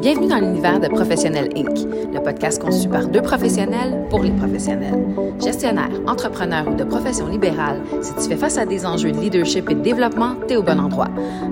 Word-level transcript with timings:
Bienvenue 0.00 0.28
dans 0.28 0.38
l'univers 0.38 0.78
de 0.78 0.88
Professionnel 0.88 1.48
Inc., 1.56 1.78
le 2.14 2.22
podcast 2.22 2.62
conçu 2.62 2.88
par 2.88 3.08
deux 3.08 3.22
professionnels 3.22 4.06
pour 4.08 4.22
les 4.22 4.30
professionnels. 4.30 5.04
Gestionnaire, 5.42 5.90
entrepreneur 6.06 6.68
ou 6.68 6.74
de 6.74 6.84
profession 6.84 7.26
libérale, 7.26 7.82
si 8.02 8.14
tu 8.14 8.28
fais 8.28 8.36
face 8.36 8.56
à 8.56 8.66
des 8.66 8.86
enjeux 8.86 9.10
de 9.10 9.18
leadership 9.18 9.68
et 9.68 9.74
de 9.74 9.80
développement, 9.80 10.36
t'es 10.46 10.56
au 10.56 10.62
bon 10.62 10.78
endroit. 10.78 11.08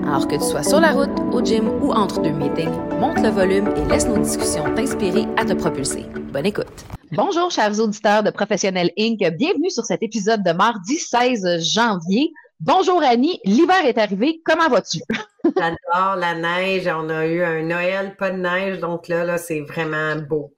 Alors 0.07 0.27
que 0.27 0.35
tu 0.35 0.43
sois 0.43 0.63
sur 0.63 0.79
la 0.79 0.91
route, 0.91 1.09
au 1.33 1.43
gym 1.43 1.67
ou 1.81 1.91
entre 1.91 2.21
deux 2.21 2.31
meetings, 2.31 2.71
monte 2.99 3.19
le 3.21 3.29
volume 3.29 3.67
et 3.75 3.91
laisse 3.91 4.07
nos 4.07 4.17
discussions 4.17 4.63
t'inspirer 4.75 5.25
à 5.37 5.43
te 5.43 5.53
propulser. 5.53 6.05
Bonne 6.31 6.45
écoute. 6.45 6.85
Bonjour, 7.11 7.51
chers 7.51 7.79
auditeurs 7.79 8.23
de 8.23 8.29
Professionnel 8.29 8.91
Inc. 8.97 9.19
Bienvenue 9.37 9.69
sur 9.69 9.85
cet 9.85 10.01
épisode 10.01 10.43
de 10.43 10.51
mardi 10.51 10.95
16 10.95 11.61
janvier. 11.61 12.31
Bonjour 12.65 12.99
Annie, 13.03 13.39
l'hiver 13.45 13.85
est 13.85 13.99
arrivé, 13.99 14.41
comment 14.43 14.67
vas-tu? 14.69 14.97
J'adore 15.55 16.15
la 16.15 16.33
neige, 16.33 16.87
on 16.87 17.09
a 17.09 17.27
eu 17.27 17.43
un 17.43 17.61
Noël, 17.61 18.15
pas 18.17 18.31
de 18.31 18.37
neige, 18.37 18.79
donc 18.79 19.07
là, 19.07 19.23
là 19.23 19.37
c'est 19.37 19.61
vraiment 19.61 20.15
beau. 20.15 20.51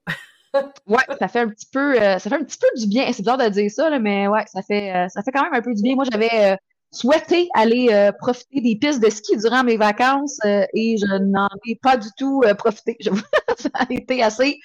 ouais, 0.88 1.04
ça 1.20 1.28
fait 1.28 1.42
un 1.42 1.50
petit 1.50 1.66
peu, 1.70 2.02
euh, 2.02 2.18
ça 2.18 2.30
fait 2.30 2.38
un 2.38 2.46
petit 2.46 2.60
peu 2.60 2.68
du 2.80 2.88
bien. 2.88 3.12
C'est 3.12 3.24
bizarre 3.24 3.38
de 3.38 3.50
dire 3.50 3.70
ça, 3.70 4.00
mais 4.00 4.30
ouais, 4.30 4.46
ça 4.48 4.62
fait, 4.62 4.96
euh, 4.96 5.10
ça 5.10 5.22
fait 5.22 5.34
quand 5.34 5.44
même 5.44 5.54
un 5.54 5.62
peu 5.62 5.74
du 5.74 5.82
bien. 5.82 5.96
Moi, 5.96 6.06
j'avais 6.10 6.54
euh, 6.54 6.56
souhaité 6.92 7.50
aller 7.54 7.90
profiter 8.22 8.62
des 8.62 8.78
pistes 8.78 9.04
de 9.04 9.10
ski 9.10 9.36
durant 9.36 9.66
mes 9.66 9.76
vacances 9.76 10.40
et 10.46 10.96
je 10.98 11.24
n'en 11.24 11.50
ai 11.68 11.76
pas 11.76 11.98
du 11.98 12.08
tout 12.18 12.42
profité. 12.58 12.96
ça 13.58 13.70
a 13.74 13.86
été 13.90 14.24
assez 14.24 14.58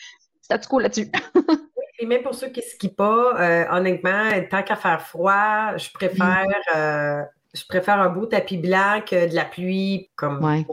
statu 0.43 0.69
quo 0.69 0.79
là-dessus. 0.79 1.11
Et 2.03 2.07
même 2.07 2.23
pour 2.25 2.35
ceux 2.35 2.49
qui 2.49 2.59
ne 2.59 2.65
skient 2.65 2.89
pas, 2.89 3.41
euh, 3.41 3.65
honnêtement, 3.71 4.29
tant 4.51 4.65
qu'à 4.65 4.75
faire 4.75 5.01
froid, 5.07 5.77
je 5.77 5.89
préfère, 5.93 6.49
euh, 6.75 7.23
je 7.55 7.65
préfère 7.69 8.01
un 8.01 8.09
beau 8.09 8.27
tapis 8.27 8.57
blanc 8.57 9.01
que 9.09 9.31
de 9.31 9.35
la 9.37 9.45
pluie. 9.45 10.11
Comme 10.17 10.65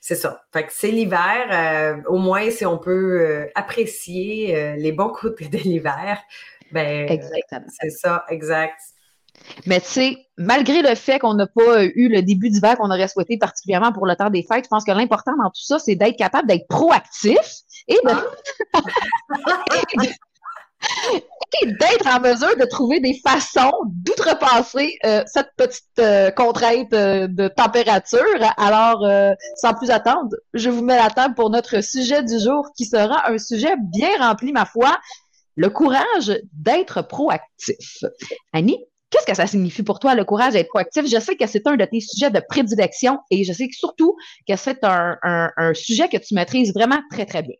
c'est 0.00 0.14
ça. 0.14 0.44
Fait 0.52 0.62
que 0.62 0.72
c'est 0.72 0.92
l'hiver. 0.92 1.48
Euh, 1.50 2.00
au 2.06 2.18
moins, 2.18 2.48
si 2.50 2.64
on 2.64 2.78
peut 2.78 3.48
apprécier 3.56 4.76
les 4.76 4.92
bons 4.92 5.08
côtés 5.20 5.48
de 5.48 5.58
l'hiver, 5.58 6.22
ben 6.70 7.08
Exactement. 7.10 7.66
c'est 7.80 7.90
ça, 7.90 8.24
exact. 8.28 8.78
Mais 9.66 9.80
tu 9.80 9.88
sais, 9.88 10.16
malgré 10.38 10.82
le 10.82 10.94
fait 10.94 11.18
qu'on 11.18 11.34
n'a 11.34 11.48
pas 11.48 11.84
eu 11.84 12.08
le 12.08 12.22
début 12.22 12.48
d'hiver 12.48 12.76
qu'on 12.76 12.90
aurait 12.92 13.08
souhaité, 13.08 13.38
particulièrement 13.38 13.92
pour 13.92 14.06
le 14.06 14.14
temps 14.14 14.30
des 14.30 14.44
fêtes, 14.44 14.64
je 14.64 14.68
pense 14.68 14.84
que 14.84 14.92
l'important 14.92 15.32
dans 15.36 15.50
tout 15.50 15.64
ça, 15.64 15.80
c'est 15.80 15.96
d'être 15.96 16.16
capable 16.16 16.46
d'être 16.46 16.68
proactif 16.68 17.36
et 17.88 17.94
de, 17.94 18.10
ah. 18.10 18.24
d'être 21.64 22.06
en 22.06 22.20
mesure 22.20 22.56
de 22.56 22.64
trouver 22.64 23.00
des 23.00 23.18
façons 23.24 23.72
d'outrepasser 23.86 24.96
euh, 25.04 25.22
cette 25.26 25.50
petite 25.56 25.84
euh, 25.98 26.30
contrainte 26.30 26.92
euh, 26.92 27.28
de 27.28 27.48
température. 27.48 28.24
Alors, 28.56 29.06
sans 29.56 29.74
plus 29.74 29.90
attendre, 29.90 30.30
je 30.54 30.70
vous 30.70 30.82
mets 30.82 30.96
la 30.96 31.10
table 31.10 31.34
pour 31.34 31.50
notre 31.50 31.82
sujet 31.82 32.22
du 32.22 32.38
jour 32.38 32.66
qui 32.76 32.84
sera 32.84 33.30
un 33.30 33.38
sujet 33.38 33.74
bien 33.92 34.10
rempli, 34.18 34.52
ma 34.52 34.64
foi, 34.64 34.98
le 35.56 35.70
courage 35.70 36.38
d'être 36.52 37.02
proactif. 37.02 38.04
Annie, 38.52 38.78
qu'est-ce 39.10 39.26
que 39.26 39.34
ça 39.34 39.46
signifie 39.46 39.82
pour 39.82 39.98
toi, 39.98 40.14
le 40.14 40.24
courage 40.24 40.52
d'être 40.52 40.68
proactif? 40.68 41.06
Je 41.06 41.18
sais 41.18 41.36
que 41.36 41.46
c'est 41.46 41.66
un 41.66 41.76
de 41.76 41.84
tes 41.84 42.00
sujets 42.00 42.30
de 42.30 42.40
prédilection 42.46 43.18
et 43.30 43.44
je 43.44 43.52
sais 43.52 43.68
surtout 43.72 44.16
que 44.46 44.56
c'est 44.56 44.80
un 44.82 45.50
sujet 45.74 46.08
que 46.08 46.18
tu 46.18 46.34
maîtrises 46.34 46.74
vraiment 46.74 47.00
très, 47.10 47.24
très 47.24 47.42
bien. 47.42 47.56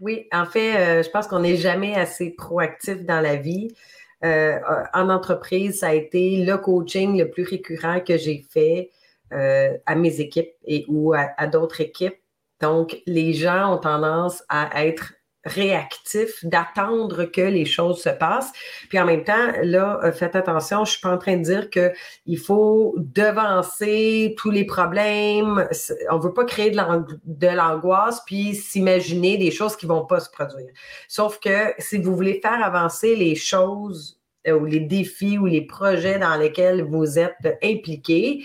Oui, 0.00 0.26
en 0.32 0.46
fait, 0.46 0.76
euh, 0.76 1.02
je 1.02 1.10
pense 1.10 1.26
qu'on 1.26 1.40
n'est 1.40 1.56
jamais 1.56 1.94
assez 1.94 2.30
proactif 2.30 3.04
dans 3.04 3.20
la 3.20 3.36
vie. 3.36 3.68
Euh, 4.24 4.58
en 4.94 5.08
entreprise, 5.10 5.80
ça 5.80 5.88
a 5.88 5.94
été 5.94 6.44
le 6.44 6.56
coaching 6.58 7.18
le 7.18 7.30
plus 7.30 7.44
récurrent 7.44 8.00
que 8.00 8.16
j'ai 8.16 8.44
fait 8.50 8.90
euh, 9.32 9.76
à 9.86 9.94
mes 9.94 10.20
équipes 10.20 10.52
et 10.64 10.84
ou 10.88 11.12
à 11.14 11.46
d'autres 11.46 11.80
équipes. 11.80 12.16
Donc, 12.60 13.02
les 13.06 13.32
gens 13.32 13.74
ont 13.74 13.78
tendance 13.78 14.44
à 14.48 14.84
être 14.84 15.12
réactif, 15.44 16.44
d'attendre 16.44 17.24
que 17.24 17.40
les 17.40 17.64
choses 17.64 18.00
se 18.00 18.08
passent. 18.08 18.52
Puis 18.88 18.98
en 18.98 19.04
même 19.04 19.24
temps, 19.24 19.52
là, 19.62 20.00
euh, 20.04 20.12
faites 20.12 20.36
attention, 20.36 20.84
je 20.84 20.92
suis 20.92 21.00
pas 21.00 21.10
en 21.10 21.18
train 21.18 21.36
de 21.36 21.42
dire 21.42 21.68
qu'il 21.70 22.38
faut 22.38 22.94
devancer 22.98 24.34
tous 24.38 24.50
les 24.50 24.64
problèmes. 24.64 25.68
On 26.10 26.18
veut 26.18 26.32
pas 26.32 26.44
créer 26.44 26.70
de 26.70 27.48
l'angoisse 27.48 28.22
puis 28.24 28.54
s'imaginer 28.54 29.36
des 29.36 29.50
choses 29.50 29.76
qui 29.76 29.86
vont 29.86 30.04
pas 30.04 30.20
se 30.20 30.30
produire. 30.30 30.70
Sauf 31.08 31.40
que 31.40 31.74
si 31.78 31.98
vous 31.98 32.14
voulez 32.14 32.40
faire 32.40 32.64
avancer 32.64 33.16
les 33.16 33.34
choses 33.34 34.20
euh, 34.46 34.52
ou 34.52 34.64
les 34.64 34.80
défis 34.80 35.38
ou 35.38 35.46
les 35.46 35.62
projets 35.62 36.18
dans 36.18 36.36
lesquels 36.36 36.84
vous 36.84 37.18
êtes 37.18 37.58
impliqués, 37.64 38.44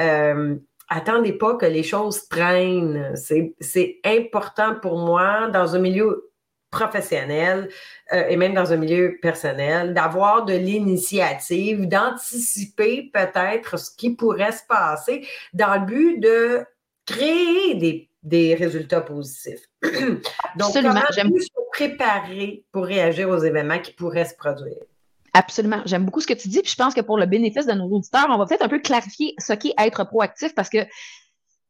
euh, 0.00 0.54
attendez 0.88 1.32
pas 1.32 1.56
que 1.56 1.66
les 1.66 1.82
choses 1.82 2.28
traînent. 2.28 3.12
C'est 3.16 4.00
important 4.04 4.76
pour 4.80 4.98
moi 4.98 5.48
dans 5.48 5.74
un 5.74 5.80
milieu 5.80 6.30
professionnel 6.70 7.68
euh, 8.12 8.26
et 8.28 8.36
même 8.36 8.54
dans 8.54 8.72
un 8.72 8.76
milieu 8.76 9.18
personnel, 9.20 9.94
d'avoir 9.94 10.44
de 10.44 10.54
l'initiative, 10.54 11.88
d'anticiper 11.88 13.10
peut-être 13.12 13.78
ce 13.78 13.90
qui 13.96 14.10
pourrait 14.10 14.52
se 14.52 14.62
passer 14.68 15.26
dans 15.52 15.74
le 15.74 15.86
but 15.86 16.20
de 16.20 16.64
créer 17.06 17.74
des, 17.74 18.10
des 18.22 18.54
résultats 18.54 19.00
positifs. 19.00 19.62
Donc, 19.82 20.22
Absolument. 20.58 20.94
comment 21.14 21.38
se 21.38 21.48
préparer 21.72 22.64
pour 22.72 22.84
réagir 22.84 23.28
aux 23.28 23.38
événements 23.38 23.78
qui 23.78 23.92
pourraient 23.92 24.24
se 24.24 24.34
produire? 24.34 24.76
Absolument. 25.36 25.82
J'aime 25.84 26.04
beaucoup 26.04 26.20
ce 26.20 26.26
que 26.26 26.34
tu 26.34 26.48
dis. 26.48 26.62
Puis 26.62 26.72
je 26.72 26.76
pense 26.76 26.94
que 26.94 27.02
pour 27.02 27.18
le 27.18 27.26
bénéfice 27.26 27.66
de 27.66 27.72
nos 27.72 27.88
auditeurs, 27.90 28.26
on 28.30 28.38
va 28.38 28.46
peut-être 28.46 28.62
un 28.62 28.68
peu 28.68 28.78
clarifier 28.78 29.34
ce 29.38 29.52
qu'est 29.52 29.74
être 29.78 30.04
proactif 30.04 30.54
parce 30.54 30.70
que 30.70 30.78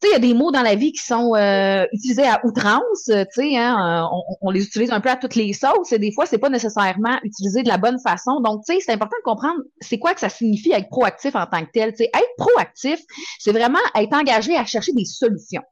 tu 0.00 0.08
sais, 0.08 0.12
il 0.12 0.12
y 0.12 0.16
a 0.16 0.18
des 0.18 0.34
mots 0.34 0.50
dans 0.50 0.62
la 0.62 0.74
vie 0.74 0.92
qui 0.92 1.02
sont 1.02 1.34
euh, 1.34 1.86
utilisés 1.92 2.26
à 2.26 2.44
outrance, 2.44 3.04
tu 3.06 3.24
sais, 3.30 3.56
hein, 3.56 4.04
euh, 4.04 4.16
on, 4.42 4.50
les 4.50 4.62
utilise 4.62 4.90
un 4.90 5.00
peu 5.00 5.08
à 5.08 5.16
toutes 5.16 5.36
les 5.36 5.54
sauces 5.54 5.90
et 5.92 5.98
des 5.98 6.12
fois, 6.12 6.26
c'est 6.26 6.38
pas 6.38 6.50
nécessairement 6.50 7.18
utilisé 7.22 7.62
de 7.62 7.68
la 7.68 7.78
bonne 7.78 7.98
façon. 7.98 8.40
Donc, 8.40 8.62
tu 8.66 8.74
sais, 8.74 8.80
c'est 8.80 8.92
important 8.92 9.16
de 9.18 9.30
comprendre 9.30 9.60
c'est 9.80 9.98
quoi 9.98 10.12
que 10.12 10.20
ça 10.20 10.28
signifie 10.28 10.72
être 10.72 10.88
proactif 10.88 11.34
en 11.34 11.46
tant 11.46 11.64
que 11.64 11.70
tel. 11.72 11.92
Tu 11.92 11.98
sais, 11.98 12.10
être 12.12 12.36
proactif, 12.36 13.00
c'est 13.38 13.52
vraiment 13.52 13.78
être 13.94 14.12
engagé 14.12 14.54
à 14.56 14.66
chercher 14.66 14.92
des 14.92 15.06
solutions. 15.06 15.62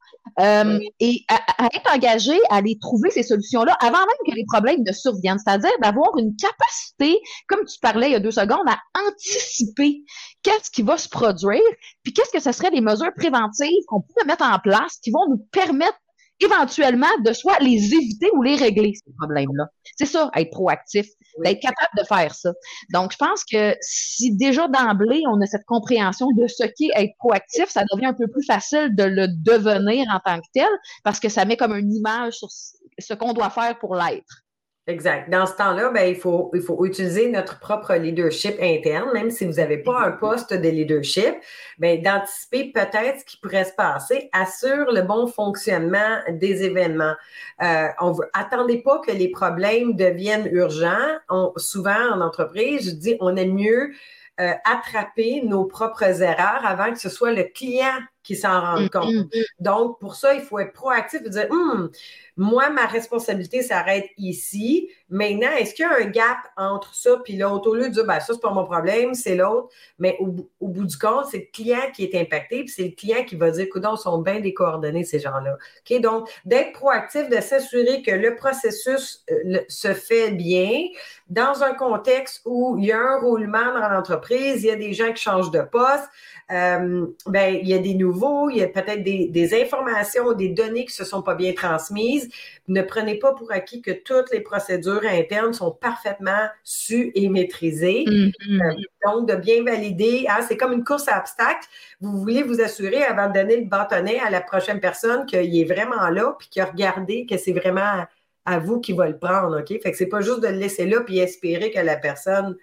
Euh, 0.40 0.80
et 1.00 1.24
à, 1.28 1.66
être 1.66 1.94
engagé 1.94 2.34
à 2.50 2.56
aller 2.56 2.78
trouver 2.80 3.10
ces 3.10 3.22
solutions-là 3.22 3.76
avant 3.80 3.98
même 3.98 4.26
que 4.26 4.34
les 4.34 4.44
problèmes 4.46 4.82
ne 4.84 4.92
surviennent, 4.92 5.38
c'est-à-dire 5.38 5.70
d'avoir 5.82 6.16
une 6.18 6.34
capacité, 6.36 7.20
comme 7.46 7.64
tu 7.66 7.78
parlais 7.80 8.08
il 8.08 8.12
y 8.12 8.16
a 8.16 8.20
deux 8.20 8.30
secondes, 8.30 8.66
à 8.66 8.78
anticiper 9.06 10.02
qu'est-ce 10.42 10.70
qui 10.70 10.82
va 10.82 10.96
se 10.96 11.08
produire, 11.08 11.60
puis 12.02 12.12
qu'est-ce 12.12 12.30
que 12.30 12.40
ce 12.40 12.52
serait 12.52 12.70
les 12.70 12.80
mesures 12.80 13.12
préventives 13.14 13.84
qu'on 13.86 14.00
pourrait 14.00 14.26
mettre 14.26 14.44
en 14.44 14.58
place 14.58 14.98
qui 15.02 15.10
vont 15.10 15.28
nous 15.28 15.46
permettre 15.52 15.98
éventuellement 16.40 17.06
de 17.24 17.32
soit 17.32 17.58
les 17.60 17.94
éviter 17.94 18.28
ou 18.34 18.42
les 18.42 18.56
régler, 18.56 18.92
ces 18.94 19.12
problèmes-là. 19.18 19.66
C'est 19.96 20.06
ça, 20.06 20.30
être 20.34 20.50
proactif, 20.50 21.06
d'être 21.42 21.60
capable 21.60 21.90
de 21.98 22.04
faire 22.04 22.34
ça. 22.34 22.52
Donc, 22.92 23.12
je 23.12 23.16
pense 23.16 23.44
que 23.44 23.76
si 23.80 24.34
déjà 24.36 24.68
d'emblée, 24.68 25.22
on 25.30 25.40
a 25.40 25.46
cette 25.46 25.64
compréhension 25.66 26.28
de 26.36 26.46
ce 26.46 26.64
qu'est 26.64 26.90
être 26.94 27.12
proactif, 27.18 27.68
ça 27.68 27.84
devient 27.92 28.06
un 28.06 28.14
peu 28.14 28.26
plus 28.28 28.44
facile 28.44 28.94
de 28.94 29.04
le 29.04 29.28
devenir 29.28 30.06
en 30.12 30.20
tant 30.24 30.40
que 30.40 30.46
tel, 30.52 30.68
parce 31.02 31.20
que 31.20 31.28
ça 31.28 31.44
met 31.44 31.56
comme 31.56 31.76
une 31.76 31.92
image 31.92 32.34
sur 32.34 32.48
ce 32.50 33.14
qu'on 33.14 33.32
doit 33.32 33.50
faire 33.50 33.78
pour 33.78 33.94
l'être. 33.94 34.43
Exact. 34.86 35.30
Dans 35.30 35.46
ce 35.46 35.54
temps-là, 35.54 35.88
ben, 35.88 36.06
il, 36.06 36.14
faut, 36.14 36.50
il 36.52 36.60
faut 36.60 36.84
utiliser 36.84 37.30
notre 37.30 37.58
propre 37.58 37.94
leadership 37.94 38.54
interne, 38.60 39.08
même 39.14 39.30
si 39.30 39.46
vous 39.46 39.54
n'avez 39.54 39.78
pas 39.78 39.98
un 40.00 40.12
poste 40.12 40.52
de 40.52 40.68
leadership, 40.68 41.36
ben, 41.78 42.02
d'anticiper 42.02 42.70
peut-être 42.70 43.20
ce 43.20 43.24
qui 43.24 43.38
pourrait 43.38 43.64
se 43.64 43.72
passer, 43.72 44.28
assure 44.32 44.92
le 44.92 45.00
bon 45.00 45.26
fonctionnement 45.26 46.18
des 46.28 46.64
événements. 46.64 47.14
Euh, 47.62 47.88
on 47.98 48.12
veut, 48.12 48.28
attendez 48.34 48.82
pas 48.82 48.98
que 48.98 49.10
les 49.10 49.30
problèmes 49.30 49.96
deviennent 49.96 50.48
urgents. 50.52 51.16
On, 51.30 51.54
souvent, 51.56 52.12
en 52.12 52.20
entreprise, 52.20 52.90
je 52.90 52.94
dis, 52.94 53.16
on 53.20 53.34
aime 53.36 53.54
mieux 53.54 53.90
euh, 54.38 54.52
attraper 54.70 55.40
nos 55.44 55.64
propres 55.64 56.20
erreurs 56.20 56.60
avant 56.66 56.92
que 56.92 56.98
ce 56.98 57.08
soit 57.08 57.32
le 57.32 57.44
client 57.44 58.00
qui 58.24 58.34
s'en 58.36 58.60
rende 58.60 58.84
mm, 58.84 58.88
compte. 58.88 59.14
Mm, 59.14 59.18
mm. 59.20 59.44
Donc, 59.60 60.00
pour 60.00 60.16
ça, 60.16 60.34
il 60.34 60.40
faut 60.40 60.58
être 60.58 60.72
proactif 60.72 61.20
et 61.24 61.28
dire, 61.28 61.46
hum, 61.50 61.90
moi, 62.36 62.70
ma 62.70 62.86
responsabilité 62.86 63.62
s'arrête 63.62 64.08
ici. 64.16 64.90
Maintenant, 65.08 65.52
est-ce 65.56 65.74
qu'il 65.74 65.84
y 65.84 65.88
a 65.88 65.94
un 65.94 66.10
gap 66.10 66.38
entre 66.56 66.94
ça 66.94 67.22
et 67.26 67.36
l'autre? 67.36 67.70
Au 67.70 67.74
lieu 67.74 67.88
de 67.88 67.94
dire, 67.94 68.06
ben, 68.06 68.18
ça, 68.18 68.32
c'est 68.32 68.40
pas 68.40 68.50
mon 68.50 68.64
problème, 68.64 69.14
c'est 69.14 69.36
l'autre. 69.36 69.68
Mais 69.98 70.16
au, 70.18 70.68
bout 70.68 70.84
du 70.84 70.96
compte, 70.96 71.26
c'est 71.30 71.38
le 71.38 71.52
client 71.52 71.92
qui 71.94 72.02
est 72.04 72.20
impacté, 72.20 72.64
puis 72.64 72.70
c'est 72.70 72.84
le 72.84 72.96
client 72.96 73.24
qui 73.24 73.36
va 73.36 73.50
dire, 73.50 73.64
écoute, 73.64 73.84
sont 73.98 74.18
bien 74.18 74.40
décoordonnés, 74.40 75.04
ces 75.04 75.20
gens-là. 75.20 75.56
OK? 75.88 76.00
Donc, 76.00 76.28
d'être 76.44 76.72
proactif, 76.72 77.28
de 77.28 77.40
s'assurer 77.40 78.02
que 78.02 78.10
le 78.10 78.34
processus 78.34 79.22
euh, 79.30 79.60
se 79.68 79.92
fait 79.92 80.32
bien 80.32 80.86
dans 81.28 81.62
un 81.62 81.74
contexte 81.74 82.42
où 82.44 82.76
il 82.78 82.86
y 82.86 82.92
a 82.92 82.98
un 82.98 83.20
roulement 83.20 83.78
dans 83.78 83.88
l'entreprise, 83.88 84.62
il 84.62 84.66
y 84.66 84.70
a 84.70 84.76
des 84.76 84.94
gens 84.94 85.12
qui 85.12 85.22
changent 85.22 85.50
de 85.50 85.62
poste, 85.62 86.08
euh, 86.50 87.06
ben, 87.26 87.58
il 87.62 87.68
y 87.68 87.74
a 87.74 87.78
des 87.78 87.94
nouveaux 87.94 88.13
nouveau, 88.14 88.50
il 88.50 88.58
y 88.58 88.62
a 88.62 88.68
peut-être 88.68 89.02
des, 89.02 89.62
informations, 89.62 90.32
des 90.32 90.48
données 90.48 90.84
qui 90.84 90.94
se 90.94 91.04
sont 91.04 91.22
pas 91.22 91.34
bien 91.34 91.52
transmises. 91.52 92.28
Ne 92.68 92.82
prenez 92.82 93.18
pas 93.18 93.32
pour 93.34 93.52
acquis 93.52 93.82
que 93.82 93.90
toutes 93.90 94.30
les 94.32 94.40
procédures 94.40 95.04
internes 95.04 95.52
sont 95.52 95.70
parfaitement 95.70 96.48
sues 96.62 97.12
et 97.14 97.28
maîtrisées. 97.28 98.04
Mm-hmm. 98.06 98.62
Euh, 98.62 98.82
donc, 99.06 99.28
de 99.28 99.34
bien 99.34 99.62
valider, 99.62 100.26
hein, 100.28 100.40
c'est 100.46 100.56
comme 100.56 100.72
une 100.72 100.84
course 100.84 101.08
à 101.08 101.18
obstacles. 101.18 101.66
Vous 102.00 102.18
voulez 102.18 102.42
vous 102.42 102.60
assurer 102.60 103.02
avant 103.02 103.28
de 103.28 103.34
donner 103.34 103.56
le 103.56 103.66
bâtonnet 103.66 104.20
à 104.20 104.30
la 104.30 104.40
prochaine 104.40 104.80
personne 104.80 105.26
qu'il 105.26 105.56
est 105.56 105.64
vraiment 105.64 106.08
là, 106.08 106.34
puis 106.38 106.48
qu'il 106.48 106.62
a 106.62 106.66
regardé 106.66 107.26
que 107.26 107.36
c'est 107.36 107.52
vraiment 107.52 108.06
à 108.46 108.58
vous 108.58 108.80
qui 108.80 108.92
va 108.92 109.08
le 109.08 109.18
prendre, 109.18 109.58
OK? 109.58 109.68
Fait 109.82 109.90
que 109.90 109.96
c'est 109.96 110.06
pas 110.06 110.20
juste 110.20 110.40
de 110.40 110.48
le 110.48 110.58
laisser 110.58 110.86
là 110.86 111.00
puis 111.00 111.18
espérer 111.18 111.70
que 111.70 111.80
la 111.80 111.96
personne 111.96 112.56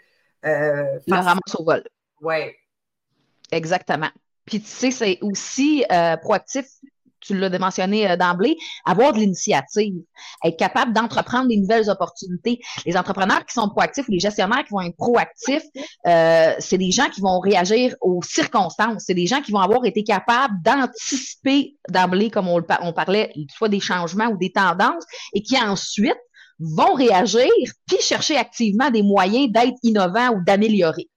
euh, 0.46 1.00
le 1.08 1.16
ramasse 1.16 1.56
au 1.58 1.64
vol. 1.64 1.84
Oui. 2.22 2.52
Exactement. 3.52 4.10
Puis 4.46 4.62
tu 4.62 4.68
sais, 4.68 4.92
c'est 4.92 5.20
aussi 5.22 5.86
euh, 5.92 6.18
proactif 6.18 6.66
tu 7.22 7.38
l'as 7.38 7.58
mentionné 7.58 8.10
euh, 8.10 8.18
d'emblée, 8.18 8.58
avoir 8.86 9.14
de 9.14 9.20
l'initiative, 9.20 10.02
être 10.44 10.58
capable 10.58 10.94
d'entreprendre 10.94 11.48
des 11.48 11.58
nouvelles 11.58 11.90
opportunités. 11.90 12.60
Les 12.86 12.98
entrepreneurs 12.98 13.46
qui 13.46 13.54
sont 13.54 13.70
proactifs, 13.70 14.06
les 14.10 14.20
gestionnaires 14.20 14.64
qui 14.66 14.72
vont 14.72 14.82
être 14.82 14.98
proactifs, 14.98 15.64
euh, 16.08 16.54
c'est 16.60 16.78
des 16.78 16.92
gens 16.92 17.10
qui 17.10 17.22
vont 17.22 17.40
réagir 17.40 17.96
aux 18.02 18.22
circonstances. 18.24 19.04
C'est 19.06 19.14
des 19.14 19.28
gens 19.28 19.42
qui 19.42 19.52
vont 19.52 19.60
avoir 19.60 19.86
été 19.86 20.04
capables 20.04 20.56
d'anticiper 20.64 21.76
d'emblée, 21.90 22.30
comme 22.30 22.48
on, 22.48 22.62
on 22.82 22.94
parlait, 22.94 23.32
soit 23.56 23.70
des 23.70 23.80
changements 23.80 24.28
ou 24.28 24.38
des 24.38 24.52
tendances, 24.52 25.06
et 25.34 25.42
qui 25.42 25.58
ensuite 25.58 26.18
vont 26.60 26.94
réagir 26.94 27.50
puis 27.88 28.00
chercher 28.02 28.38
activement 28.38 28.92
des 28.92 29.02
moyens 29.02 29.52
d'être 29.52 29.78
innovants 29.84 30.36
ou 30.36 30.44
d'améliorer. 30.44 31.10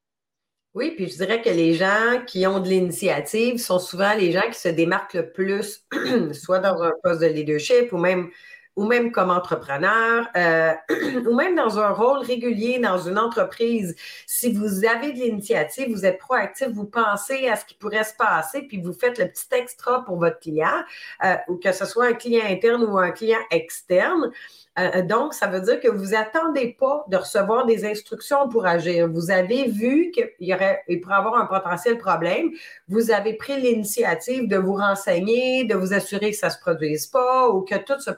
Oui, 0.74 0.90
puis 0.96 1.08
je 1.08 1.16
dirais 1.16 1.40
que 1.40 1.50
les 1.50 1.74
gens 1.74 2.24
qui 2.26 2.46
ont 2.48 2.58
de 2.58 2.68
l'initiative 2.68 3.58
sont 3.58 3.78
souvent 3.78 4.12
les 4.14 4.32
gens 4.32 4.42
qui 4.50 4.58
se 4.58 4.68
démarquent 4.68 5.14
le 5.14 5.30
plus, 5.30 5.84
soit 6.32 6.58
dans 6.58 6.82
un 6.82 6.92
poste 7.02 7.20
de 7.20 7.26
leadership 7.26 7.92
ou 7.92 7.96
même, 7.96 8.30
ou 8.76 8.86
même 8.86 9.12
comme 9.12 9.30
entrepreneur, 9.30 10.26
euh, 10.36 10.72
ou 11.26 11.34
même 11.34 11.54
dans 11.54 11.78
un 11.78 11.90
rôle 11.90 12.18
régulier 12.18 12.78
dans 12.78 12.98
une 12.98 13.18
entreprise. 13.18 13.94
Si 14.26 14.52
vous 14.52 14.84
avez 14.84 15.12
de 15.12 15.18
l'initiative, 15.18 15.90
vous 15.90 16.04
êtes 16.04 16.18
proactif, 16.18 16.68
vous 16.68 16.86
pensez 16.86 17.48
à 17.48 17.56
ce 17.56 17.64
qui 17.64 17.74
pourrait 17.74 18.04
se 18.04 18.14
passer, 18.14 18.62
puis 18.62 18.80
vous 18.80 18.92
faites 18.92 19.18
le 19.18 19.28
petit 19.28 19.46
extra 19.52 20.04
pour 20.04 20.18
votre 20.18 20.40
client, 20.40 20.82
euh, 21.24 21.36
ou 21.48 21.56
que 21.56 21.72
ce 21.72 21.84
soit 21.84 22.06
un 22.06 22.14
client 22.14 22.44
interne 22.46 22.84
ou 22.84 22.98
un 22.98 23.10
client 23.12 23.40
externe. 23.50 24.30
Euh, 24.76 25.02
donc, 25.02 25.34
ça 25.34 25.46
veut 25.46 25.60
dire 25.60 25.78
que 25.78 25.88
vous 25.88 26.14
attendez 26.14 26.76
pas 26.78 27.04
de 27.08 27.16
recevoir 27.16 27.64
des 27.64 27.84
instructions 27.84 28.48
pour 28.48 28.66
agir. 28.66 29.08
Vous 29.08 29.30
avez 29.30 29.68
vu 29.68 30.10
qu'il 30.10 30.28
y 30.40 30.52
aurait, 30.52 30.82
il 30.88 31.00
pourrait 31.00 31.14
avoir 31.14 31.36
un 31.36 31.46
potentiel 31.46 31.96
problème. 31.96 32.50
Vous 32.88 33.12
avez 33.12 33.34
pris 33.34 33.60
l'initiative 33.60 34.48
de 34.48 34.56
vous 34.56 34.74
renseigner, 34.74 35.64
de 35.64 35.76
vous 35.76 35.92
assurer 35.92 36.32
que 36.32 36.36
ça 36.36 36.50
se 36.50 36.58
produise 36.58 37.06
pas 37.06 37.50
ou 37.50 37.60
que 37.62 37.76
tout 37.76 38.00
se, 38.00 38.10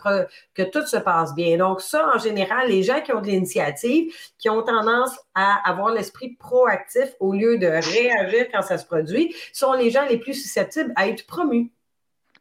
que 0.57 0.63
tout 0.63 0.87
se 0.87 0.97
passe 0.97 1.35
bien. 1.35 1.59
Donc, 1.59 1.83
ça, 1.83 2.11
en 2.15 2.19
général, 2.19 2.69
les 2.69 2.83
gens 2.83 3.03
qui 3.03 3.13
ont 3.13 3.21
de 3.21 3.27
l'initiative, 3.27 4.13
qui 4.39 4.49
ont 4.49 4.63
tendance 4.63 5.11
à 5.35 5.69
avoir 5.69 5.93
l'esprit 5.93 6.37
proactif 6.37 7.15
au 7.21 7.33
lieu 7.33 7.59
de 7.59 7.67
réagir 7.67 8.49
quand 8.53 8.63
ça 8.63 8.79
se 8.79 8.87
produit, 8.87 9.35
sont 9.53 9.75
les 9.75 9.91
gens 9.91 10.07
les 10.07 10.17
plus 10.17 10.35
susceptibles 10.35 10.93
à 10.97 11.09
être 11.09 11.27
promus. 11.27 11.71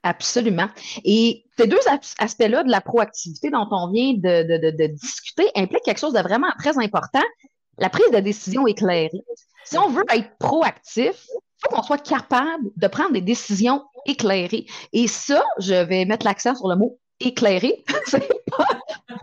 Absolument. 0.03 0.67
Et 1.03 1.45
ces 1.57 1.67
deux 1.67 1.79
aspects-là 2.19 2.63
de 2.63 2.69
la 2.69 2.79
proactivité 2.79 3.49
dont 3.49 3.67
on 3.71 3.91
vient 3.91 4.13
de, 4.13 4.87
discuter 4.87 5.49
impliquent 5.55 5.83
quelque 5.83 5.99
chose 5.99 6.13
de 6.13 6.19
vraiment 6.19 6.51
très 6.59 6.77
important, 6.77 7.23
la 7.79 7.89
prise 7.89 8.11
de 8.11 8.19
décision 8.19 8.67
éclairée. 8.67 9.23
Si 9.65 9.77
on 9.77 9.89
veut 9.89 10.05
être 10.13 10.37
proactif, 10.37 11.27
il 11.27 11.59
faut 11.63 11.75
qu'on 11.75 11.83
soit 11.83 11.97
capable 11.97 12.69
de 12.77 12.87
prendre 12.87 13.13
des 13.13 13.21
décisions 13.21 13.83
éclairées. 14.05 14.67
Et 14.93 15.07
ça, 15.07 15.43
je 15.57 15.73
vais 15.73 16.05
mettre 16.05 16.25
l'accent 16.25 16.53
sur 16.53 16.67
le 16.67 16.75
mot 16.75 16.99
éclairé. 17.19 17.83
c'est 18.05 18.27
pas 18.57 18.67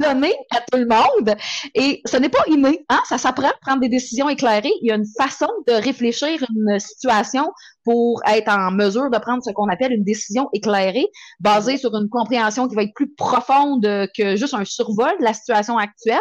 donné 0.00 0.34
à 0.50 0.60
tout 0.60 0.78
le 0.78 0.86
monde. 0.86 1.36
Et 1.74 2.00
ce 2.06 2.16
n'est 2.16 2.28
pas 2.28 2.42
inné. 2.48 2.84
Hein? 2.88 3.00
Ça 3.08 3.18
s'apprend 3.18 3.48
à 3.48 3.54
prendre 3.60 3.80
des 3.80 3.88
décisions 3.88 4.28
éclairées. 4.28 4.72
Il 4.80 4.88
y 4.88 4.92
a 4.92 4.96
une 4.96 5.06
façon 5.18 5.48
de 5.66 5.72
réfléchir 5.72 6.44
une 6.54 6.78
situation 6.78 7.50
pour 7.84 8.22
être 8.26 8.48
en 8.48 8.70
mesure 8.70 9.10
de 9.10 9.18
prendre 9.18 9.42
ce 9.44 9.50
qu'on 9.50 9.68
appelle 9.68 9.92
une 9.92 10.04
décision 10.04 10.48
éclairée, 10.52 11.06
basée 11.40 11.76
sur 11.76 11.94
une 11.96 12.08
compréhension 12.08 12.68
qui 12.68 12.76
va 12.76 12.82
être 12.84 12.94
plus 12.94 13.12
profonde 13.12 13.82
que 14.16 14.36
juste 14.36 14.54
un 14.54 14.64
survol 14.64 15.10
de 15.18 15.24
la 15.24 15.34
situation 15.34 15.78
actuelle 15.78 16.20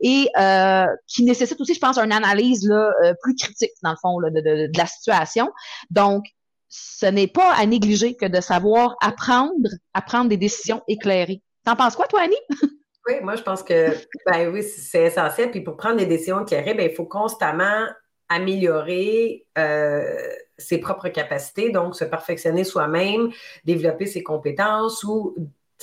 et 0.00 0.28
euh, 0.38 0.86
qui 1.06 1.24
nécessite 1.24 1.60
aussi, 1.60 1.74
je 1.74 1.80
pense, 1.80 1.98
une 1.98 2.12
analyse 2.12 2.66
là, 2.68 2.90
euh, 3.04 3.14
plus 3.22 3.36
critique, 3.36 3.70
dans 3.82 3.90
le 3.90 3.96
fond, 4.02 4.18
là, 4.18 4.30
de, 4.30 4.40
de, 4.40 4.66
de 4.72 4.78
la 4.78 4.86
situation. 4.86 5.48
Donc, 5.90 6.24
ce 6.68 7.06
n'est 7.06 7.26
pas 7.26 7.52
à 7.54 7.64
négliger 7.66 8.14
que 8.14 8.26
de 8.26 8.40
savoir 8.40 8.96
apprendre 9.00 9.70
à 9.94 10.02
prendre 10.02 10.28
des 10.28 10.36
décisions 10.36 10.82
éclairées. 10.88 11.42
T'en 11.64 11.76
penses 11.76 11.96
quoi, 11.96 12.06
toi, 12.06 12.20
Annie? 12.22 12.36
Oui, 13.08 13.14
moi, 13.22 13.36
je 13.36 13.42
pense 13.42 13.62
que 13.62 13.90
ben 14.26 14.52
oui, 14.52 14.64
c'est 14.64 15.04
essentiel. 15.04 15.52
Puis 15.52 15.60
pour 15.60 15.76
prendre 15.76 15.96
des 15.96 16.06
décisions 16.06 16.42
éclairées, 16.42 16.74
ben, 16.74 16.90
il 16.90 16.92
faut 16.92 17.04
constamment 17.04 17.86
améliorer 18.28 19.46
euh, 19.56 20.28
ses 20.58 20.78
propres 20.78 21.08
capacités, 21.08 21.70
donc 21.70 21.94
se 21.94 22.04
perfectionner 22.04 22.64
soi-même, 22.64 23.30
développer 23.64 24.06
ses 24.06 24.24
compétences 24.24 25.04
ou 25.04 25.36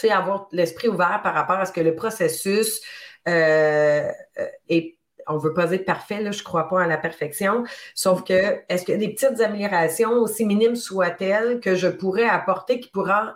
avoir 0.09 0.47
l'esprit 0.51 0.89
ouvert 0.89 1.21
par 1.23 1.33
rapport 1.33 1.57
à 1.57 1.65
ce 1.65 1.71
que 1.71 1.79
le 1.79 1.95
processus 1.95 2.81
euh, 3.27 4.11
est 4.67 4.97
on 5.27 5.37
veut 5.37 5.53
pas 5.53 5.71
être 5.71 5.85
parfait, 5.85 6.21
là, 6.21 6.31
je 6.31 6.39
ne 6.39 6.43
crois 6.43 6.67
pas 6.67 6.83
à 6.83 6.87
la 6.87 6.97
perfection, 6.97 7.63
sauf 7.95 8.23
que 8.23 8.61
est-ce 8.69 8.91
a 8.91 8.97
des 8.97 9.09
petites 9.09 9.39
améliorations, 9.41 10.13
aussi 10.13 10.45
minimes 10.45 10.75
soient-elles, 10.75 11.59
que 11.59 11.75
je 11.75 11.87
pourrais 11.87 12.27
apporter 12.27 12.79
qui, 12.79 12.91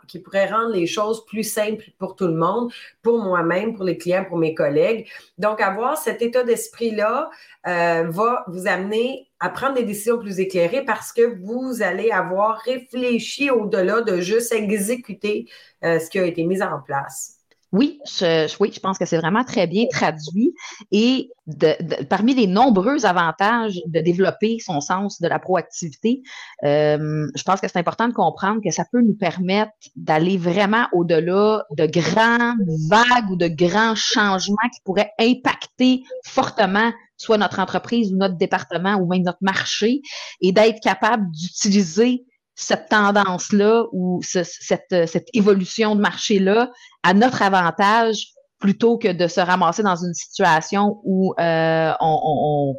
qui 0.07 0.19
pourraient 0.19 0.47
rendre 0.47 0.73
les 0.73 0.87
choses 0.87 1.25
plus 1.25 1.43
simples 1.43 1.85
pour 1.97 2.15
tout 2.15 2.27
le 2.27 2.35
monde, 2.35 2.71
pour 3.01 3.19
moi-même, 3.19 3.75
pour 3.75 3.85
les 3.85 3.97
clients, 3.97 4.25
pour 4.25 4.37
mes 4.37 4.53
collègues? 4.53 5.07
Donc, 5.37 5.61
avoir 5.61 5.97
cet 5.97 6.21
état 6.21 6.43
d'esprit-là 6.43 7.29
euh, 7.67 8.05
va 8.09 8.43
vous 8.47 8.67
amener 8.67 9.27
à 9.39 9.49
prendre 9.49 9.75
des 9.75 9.83
décisions 9.83 10.17
plus 10.17 10.39
éclairées 10.39 10.83
parce 10.83 11.13
que 11.13 11.21
vous 11.41 11.81
allez 11.81 12.11
avoir 12.11 12.59
réfléchi 12.59 13.49
au-delà 13.49 14.01
de 14.01 14.19
juste 14.19 14.51
exécuter 14.51 15.47
euh, 15.83 15.99
ce 15.99 16.09
qui 16.09 16.19
a 16.19 16.25
été 16.25 16.43
mis 16.43 16.61
en 16.61 16.79
place. 16.79 17.36
Oui, 17.73 17.99
je, 18.05 18.47
oui, 18.61 18.71
je 18.73 18.79
pense 18.79 18.97
que 18.97 19.05
c'est 19.05 19.17
vraiment 19.17 19.43
très 19.43 19.67
bien 19.67 19.85
traduit. 19.91 20.53
Et 20.91 21.29
de, 21.47 22.03
parmi 22.05 22.33
les 22.33 22.47
nombreux 22.47 23.05
avantages 23.05 23.79
de 23.87 23.99
développer 23.99 24.57
son 24.65 24.79
sens 24.79 25.21
de 25.21 25.27
la 25.27 25.37
proactivité, 25.37 26.21
euh, 26.63 27.27
je 27.35 27.43
pense 27.43 27.59
que 27.59 27.67
c'est 27.67 27.77
important 27.77 28.07
de 28.07 28.13
comprendre 28.13 28.61
que 28.63 28.71
ça 28.71 28.85
peut 28.89 29.01
nous 29.01 29.15
permettre 29.15 29.71
d'aller 29.97 30.37
vraiment 30.37 30.87
au-delà 30.93 31.65
de 31.71 31.85
grands 31.87 32.55
vagues 32.89 33.31
ou 33.31 33.35
de 33.35 33.47
grands 33.49 33.95
changements 33.95 34.55
qui 34.73 34.79
pourraient 34.85 35.11
impacter 35.19 36.03
fortement 36.23 36.91
soit 37.17 37.37
notre 37.37 37.59
entreprise 37.59 38.13
ou 38.13 38.17
notre 38.17 38.37
département 38.37 38.95
ou 38.95 39.07
même 39.07 39.23
notre 39.23 39.39
marché, 39.41 40.01
et 40.39 40.51
d'être 40.51 40.79
capable 40.81 41.29
d'utiliser 41.31 42.25
cette 42.57 42.89
tendance-là 42.89 43.85
ou 43.93 44.19
cette, 44.23 45.07
cette 45.07 45.27
évolution 45.33 45.95
de 45.95 46.01
marché-là 46.01 46.71
à 47.03 47.13
notre 47.13 47.43
avantage 47.43 48.33
plutôt 48.59 48.97
que 48.97 49.09
de 49.09 49.27
se 49.27 49.39
ramasser 49.39 49.83
dans 49.83 49.95
une 49.95 50.15
situation 50.15 50.99
où 51.03 51.35
euh, 51.39 51.91
on, 51.99 52.19
on, 52.23 52.75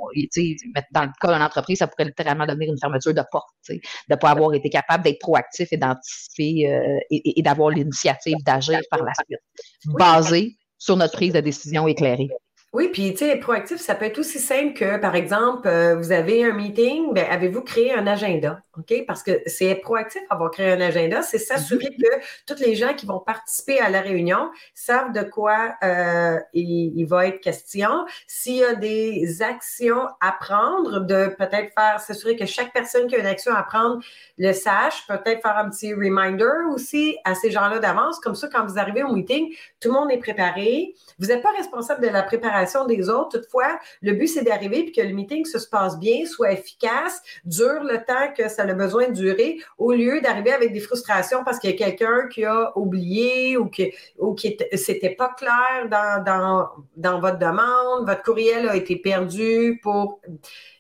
dans 0.91 1.03
le 1.03 1.11
cas 1.21 1.33
d'une 1.33 1.43
entreprise, 1.43 1.79
ça 1.79 1.87
pourrait 1.87 2.07
littéralement 2.07 2.47
devenir 2.47 2.73
une 2.73 2.79
fermeture 2.79 3.15
de 3.15 3.23
porte, 3.31 3.49
de 3.69 3.79
ne 4.11 4.17
pas 4.17 4.31
avoir 4.31 4.53
été 4.55 4.69
capable 4.69 5.05
d'être 5.05 5.21
proactif 5.21 5.69
et 5.71 5.77
d'anticiper 5.77 6.69
euh, 6.69 6.99
et, 7.11 7.39
et 7.39 7.43
d'avoir 7.43 7.71
l'initiative 7.71 8.39
d'agir 8.45 8.81
par 8.91 9.05
la 9.05 9.13
suite, 9.15 9.39
basée 9.87 10.57
sur 10.79 10.97
notre 10.97 11.13
prise 11.13 11.33
de 11.33 11.41
décision 11.41 11.87
éclairée. 11.87 12.29
Oui, 12.73 12.89
puis 12.93 13.13
tu 13.13 13.19
sais, 13.19 13.37
proactif, 13.37 13.79
ça 13.79 13.95
peut 13.95 14.05
être 14.05 14.19
aussi 14.19 14.39
simple 14.39 14.75
que, 14.75 14.99
par 14.99 15.15
exemple, 15.15 15.67
euh, 15.67 15.97
vous 15.97 16.13
avez 16.13 16.45
un 16.45 16.53
meeting, 16.53 17.15
ben, 17.15 17.25
avez-vous 17.31 17.63
créé 17.63 17.95
un 17.95 18.07
agenda? 18.07 18.61
OK? 18.79 19.05
Parce 19.07 19.23
que 19.23 19.43
c'est 19.47 19.75
proactif 19.77 20.23
avoir 20.31 20.51
créé 20.51 20.73
un 20.73 20.81
agenda, 20.81 21.23
c'est 21.23 21.39
s'assurer 21.39 21.87
mm-hmm. 21.87 22.21
que 22.21 22.55
tous 22.55 22.61
les 22.61 22.75
gens 22.75 22.95
qui 22.95 23.07
vont 23.07 23.19
participer 23.19 23.81
à 23.81 23.91
la 23.91 24.01
réunion 24.01 24.51
savent 24.75 25.13
de 25.13 25.23
quoi 25.23 25.75
euh, 25.83 26.39
il, 26.53 27.05
va 27.07 27.27
être 27.27 27.41
question. 27.41 28.07
S'il 28.27 28.57
y 28.57 28.65
a 28.65 28.75
des 28.75 29.43
actions 29.43 30.07
à 30.21 30.33
prendre, 30.33 31.01
de 31.01 31.35
peut-être 31.39 31.73
faire, 31.77 32.01
s'assurer 32.01 32.37
que 32.37 32.47
chaque 32.47 32.73
personne 32.73 33.07
qui 33.07 33.17
a 33.17 33.19
une 33.19 33.27
action 33.27 33.55
à 33.55 33.63
prendre 33.63 34.01
le 34.37 34.53
sache, 34.53 35.07
peut-être 35.07 35.43
faire 35.43 35.57
un 35.57 35.71
petit 35.71 35.95
reminder 35.95 36.67
aussi 36.73 37.17
à 37.25 37.35
ces 37.35 37.51
gens-là 37.51 37.79
d'avance. 37.79 38.21
Comme 38.21 38.35
ça, 38.35 38.49
quand 38.49 38.67
vous 38.67 38.79
arrivez 38.79 39.03
au 39.03 39.13
meeting, 39.13 39.55
tout 39.81 39.89
le 39.89 39.95
monde 39.95 40.11
est 40.11 40.19
préparé. 40.19 40.95
Vous 41.19 41.27
n'êtes 41.27 41.43
pas 41.43 41.53
responsable 41.57 42.03
de 42.03 42.09
la 42.09 42.23
préparation 42.23 42.85
des 42.87 43.09
autres. 43.09 43.39
Toutefois, 43.39 43.79
le 44.03 44.13
but, 44.13 44.29
c'est 44.29 44.43
d'arriver 44.43 44.81
et 44.81 44.93
que 44.93 45.01
le 45.01 45.15
meeting 45.15 45.45
se 45.45 45.59
passe 45.69 45.99
bien, 45.99 46.25
soit 46.27 46.53
efficace, 46.53 47.23
dure 47.45 47.83
le 47.83 48.05
temps 48.05 48.33
que 48.37 48.49
ça 48.49 48.65
a 48.71 48.75
besoin 48.75 49.09
de 49.09 49.15
durer, 49.15 49.59
au 49.79 49.93
lieu 49.93 50.21
d'arriver 50.21 50.53
avec 50.53 50.73
des 50.73 50.81
frustrations 50.81 51.45
parce 51.45 51.59
qu'il 51.59 51.71
y 51.71 51.75
a 51.75 51.77
quelqu'un 51.77 52.29
qui 52.29 52.45
a 52.45 52.77
oublié 52.77 53.57
ou 53.57 53.67
qui 53.67 53.93
ou 54.19 54.35
qui 54.35 54.57
c'était 54.75 55.15
pas 55.15 55.35
clair 55.37 55.89
dans, 55.91 56.23
dans, 56.25 56.69
dans 56.97 57.21
votre 57.21 57.39
demande, 57.39 58.07
votre 58.07 58.23
courriel 58.23 58.69
a 58.69 58.77
été 58.77 58.97
perdu 58.97 59.81
pour 59.83 60.21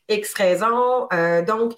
X 0.08 0.34
raison. 0.34 1.06
Euh, 1.12 1.42
donc, 1.42 1.74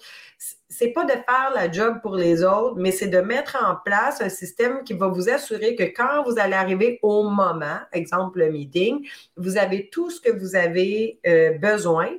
c'est 0.69 0.93
pas 0.93 1.03
de 1.03 1.11
faire 1.11 1.51
la 1.53 1.69
job 1.71 1.99
pour 2.01 2.15
les 2.15 2.43
autres, 2.43 2.75
mais 2.77 2.91
c'est 2.91 3.07
de 3.07 3.19
mettre 3.19 3.57
en 3.61 3.75
place 3.83 4.21
un 4.21 4.29
système 4.29 4.83
qui 4.83 4.93
va 4.93 5.07
vous 5.07 5.29
assurer 5.29 5.75
que 5.75 5.83
quand 5.83 6.23
vous 6.23 6.39
allez 6.39 6.55
arriver 6.55 6.99
au 7.03 7.23
moment, 7.23 7.79
exemple 7.91 8.39
le 8.39 8.51
meeting, 8.51 9.07
vous 9.35 9.57
avez 9.57 9.89
tout 9.89 10.09
ce 10.09 10.21
que 10.21 10.31
vous 10.31 10.55
avez 10.55 11.19
euh, 11.27 11.57
besoin 11.57 12.09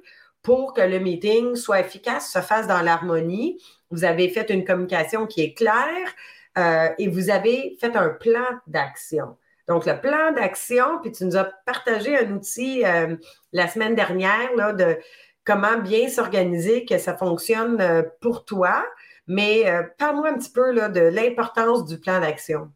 pour 0.42 0.74
que 0.74 0.82
le 0.82 0.98
meeting 0.98 1.56
soit 1.56 1.80
efficace, 1.80 2.30
se 2.32 2.40
fasse 2.40 2.66
dans 2.66 2.82
l'harmonie. 2.82 3.62
Vous 3.92 4.04
avez 4.04 4.28
fait 4.30 4.50
une 4.50 4.64
communication 4.64 5.26
qui 5.26 5.42
est 5.42 5.54
claire 5.54 6.08
euh, 6.58 6.88
et 6.98 7.08
vous 7.08 7.30
avez 7.30 7.76
fait 7.80 7.94
un 7.94 8.08
plan 8.08 8.44
d'action. 8.66 9.36
Donc, 9.68 9.86
le 9.86 10.00
plan 10.00 10.32
d'action, 10.32 11.00
puis 11.00 11.12
tu 11.12 11.24
nous 11.24 11.36
as 11.36 11.44
partagé 11.66 12.18
un 12.18 12.32
outil 12.32 12.84
euh, 12.84 13.16
la 13.52 13.68
semaine 13.68 13.94
dernière 13.94 14.50
là, 14.56 14.72
de 14.72 14.98
comment 15.44 15.78
bien 15.78 16.08
s'organiser, 16.08 16.84
que 16.84 16.98
ça 16.98 17.16
fonctionne 17.16 17.80
euh, 17.80 18.02
pour 18.20 18.44
toi. 18.44 18.84
Mais 19.28 19.64
parle-moi 19.98 20.30
un 20.30 20.34
petit 20.34 20.50
peu 20.50 20.72
là, 20.72 20.88
de 20.88 21.00
l'importance 21.00 21.84
du 21.84 22.00
plan 22.00 22.20
d'action. 22.20 22.72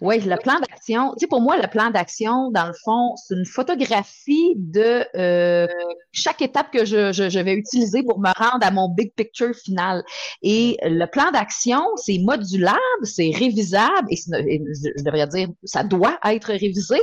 Oui, 0.00 0.20
le 0.20 0.36
plan 0.36 0.60
d'action. 0.60 1.12
Tu 1.14 1.20
sais, 1.20 1.26
pour 1.26 1.40
moi, 1.40 1.56
le 1.56 1.66
plan 1.66 1.90
d'action, 1.90 2.50
dans 2.50 2.66
le 2.66 2.72
fond, 2.84 3.14
c'est 3.16 3.34
une 3.34 3.44
photographie 3.44 4.54
de 4.56 5.04
euh, 5.16 5.66
chaque 6.12 6.40
étape 6.40 6.70
que 6.72 6.84
je, 6.84 7.12
je, 7.12 7.38
vais 7.40 7.54
utiliser 7.54 8.02
pour 8.04 8.20
me 8.20 8.30
rendre 8.36 8.64
à 8.64 8.70
mon 8.70 8.88
big 8.88 9.12
picture 9.14 9.54
final. 9.54 10.04
Et 10.42 10.76
le 10.82 11.06
plan 11.06 11.30
d'action, 11.32 11.82
c'est 11.96 12.18
modulable, 12.18 12.78
c'est 13.02 13.32
révisable, 13.34 14.08
et, 14.10 14.16
je 14.16 15.02
devrais 15.02 15.26
dire, 15.26 15.48
ça 15.64 15.82
doit 15.82 16.18
être 16.26 16.52
révisé. 16.52 16.98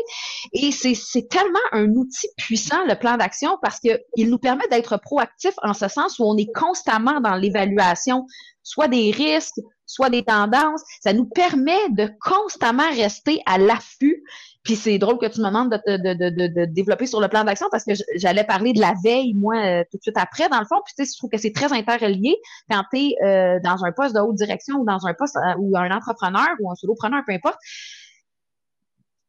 Et 0.54 0.72
c'est 0.72 1.28
tellement 1.28 1.60
un 1.74 1.88
outil 1.96 2.28
puissant, 2.38 2.86
le 2.88 2.96
plan 2.96 3.18
d'action, 3.18 3.58
parce 3.62 3.80
qu'il 3.80 4.30
nous 4.30 4.40
permet 4.40 4.68
d'être 4.70 4.98
proactif 5.02 5.54
en 5.64 5.74
ce 5.74 5.90
sens 5.90 6.18
où 6.20 6.24
on 6.24 6.38
est 6.38 6.52
constamment 6.54 7.20
dans 7.20 7.36
l'évaluation 7.36 8.26
soit 8.66 8.90
des 8.90 9.12
risques, 9.12 9.62
soit 9.86 10.10
des 10.10 10.24
tendances. 10.24 10.82
Ça 11.02 11.14
nous 11.14 11.26
permet 11.26 11.90
de 11.92 12.10
constamment 12.20 12.90
rester 12.90 13.42
à 13.46 13.58
l'affût. 13.58 14.24
Puis 14.64 14.76
c'est 14.76 14.98
drôle 14.98 15.20
que 15.20 15.28
tu 15.28 15.40
me 15.40 15.46
demandes 15.46 15.70
de, 15.70 16.66
développer 16.66 17.06
sur 17.06 17.22
le 17.22 17.28
plan 17.28 17.44
d'action 17.44 17.68
parce 17.72 17.86
que 17.86 17.92
j'allais 18.16 18.44
parler 18.44 18.74
de 18.74 18.82
la 18.82 18.94
veille, 19.04 19.36
moi, 19.36 19.56
euh, 19.58 19.84
tout 19.92 19.98
de 19.98 20.02
suite 20.02 20.18
après, 20.18 20.50
dans 20.50 20.60
le 20.60 20.66
fond. 20.66 20.82
Puis 20.84 20.96
tu 20.98 21.06
sais, 21.06 21.12
je 21.14 21.18
trouve 21.18 21.30
que 21.30 21.38
c'est 21.38 21.54
très 21.54 21.72
interrelié 21.72 22.36
quand 22.70 22.84
tu 22.92 23.00
es 23.00 23.16
euh, 23.24 23.60
dans 23.64 23.86
un 23.86 23.92
poste 23.92 24.16
de 24.16 24.20
haute 24.20 24.36
direction 24.36 24.78
ou 24.78 24.86
dans 24.86 25.06
un 25.06 25.14
poste 25.14 25.38
euh, 25.38 25.54
ou 25.60 25.78
un 25.78 25.92
entrepreneur 25.92 26.48
ou 26.60 26.72
un 26.72 26.76
solopreneur, 26.76 27.22
peu 27.28 27.34
importe. 27.34 27.60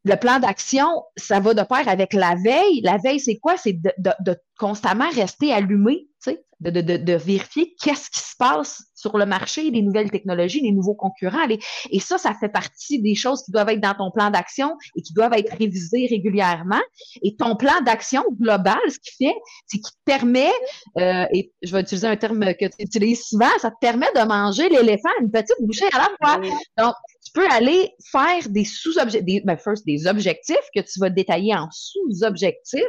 Le 0.05 0.15
plan 0.15 0.39
d'action, 0.39 0.87
ça 1.17 1.39
va 1.39 1.53
de 1.53 1.61
pair 1.61 1.87
avec 1.87 2.13
la 2.13 2.33
veille. 2.33 2.81
La 2.81 2.97
veille, 2.97 3.19
c'est 3.19 3.37
quoi? 3.37 3.57
C'est 3.57 3.73
de, 3.73 4.35
constamment 4.57 5.09
rester 5.11 5.53
allumé, 5.53 6.07
tu 6.23 6.35
sais, 6.63 6.71
de, 6.71 6.97
de, 6.97 7.13
vérifier 7.13 7.75
qu'est-ce 7.81 8.09
qui 8.09 8.19
se 8.19 8.35
passe 8.37 8.83
sur 8.95 9.17
le 9.17 9.25
marché, 9.25 9.69
les 9.69 9.81
nouvelles 9.81 10.09
technologies, 10.09 10.61
les 10.61 10.71
nouveaux 10.71 10.95
concurrents. 10.95 11.47
et 11.49 11.99
ça, 11.99 12.17
ça 12.17 12.33
fait 12.33 12.49
partie 12.49 13.01
des 13.01 13.15
choses 13.15 13.43
qui 13.43 13.51
doivent 13.51 13.69
être 13.69 13.79
dans 13.79 13.93
ton 13.93 14.11
plan 14.11 14.31
d'action 14.31 14.75
et 14.95 15.01
qui 15.01 15.13
doivent 15.13 15.33
être 15.33 15.55
révisées 15.57 16.07
régulièrement. 16.09 16.81
Et 17.21 17.35
ton 17.35 17.55
plan 17.55 17.79
d'action 17.85 18.23
global, 18.39 18.77
ce 18.87 18.97
qu'il 18.99 19.27
fait, 19.27 19.35
c'est 19.67 19.77
qu'il 19.77 19.91
te 19.91 20.03
permet, 20.05 20.51
euh, 20.97 21.25
et 21.31 21.51
je 21.61 21.71
vais 21.71 21.81
utiliser 21.81 22.07
un 22.07 22.15
terme 22.15 22.43
que 22.55 22.65
tu 22.65 22.75
utilises 22.79 23.23
souvent, 23.23 23.49
ça 23.59 23.69
te 23.69 23.77
permet 23.79 24.07
de 24.15 24.27
manger 24.27 24.69
l'éléphant 24.69 25.09
une 25.21 25.31
petite 25.31 25.57
bouchée 25.61 25.87
à 25.93 25.99
la 25.99 26.09
fois. 26.19 26.41
Donc, 26.77 26.95
peux 27.37 27.47
aller 27.51 27.93
faire 28.11 28.49
des 28.49 28.65
sous-objectifs, 28.65 29.45
ben 29.45 29.57
first, 29.57 29.85
des 29.85 30.07
objectifs 30.07 30.55
que 30.75 30.81
tu 30.81 30.99
vas 30.99 31.11
détailler 31.11 31.53
en 31.53 31.69
sous-objectifs 31.69 32.81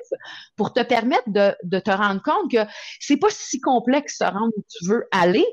pour 0.57 0.73
te 0.73 0.83
permettre 0.83 1.29
de, 1.29 1.79
te 1.79 1.91
rendre 1.91 2.23
compte 2.23 2.51
que 2.51 2.71
c'est 2.99 3.19
pas 3.19 3.29
si 3.31 3.61
complexe 3.61 4.19
de 4.19 4.25
se 4.25 4.31
rendre 4.31 4.53
où 4.57 4.65
tu 4.71 4.89
veux 4.89 5.07
aller, 5.11 5.45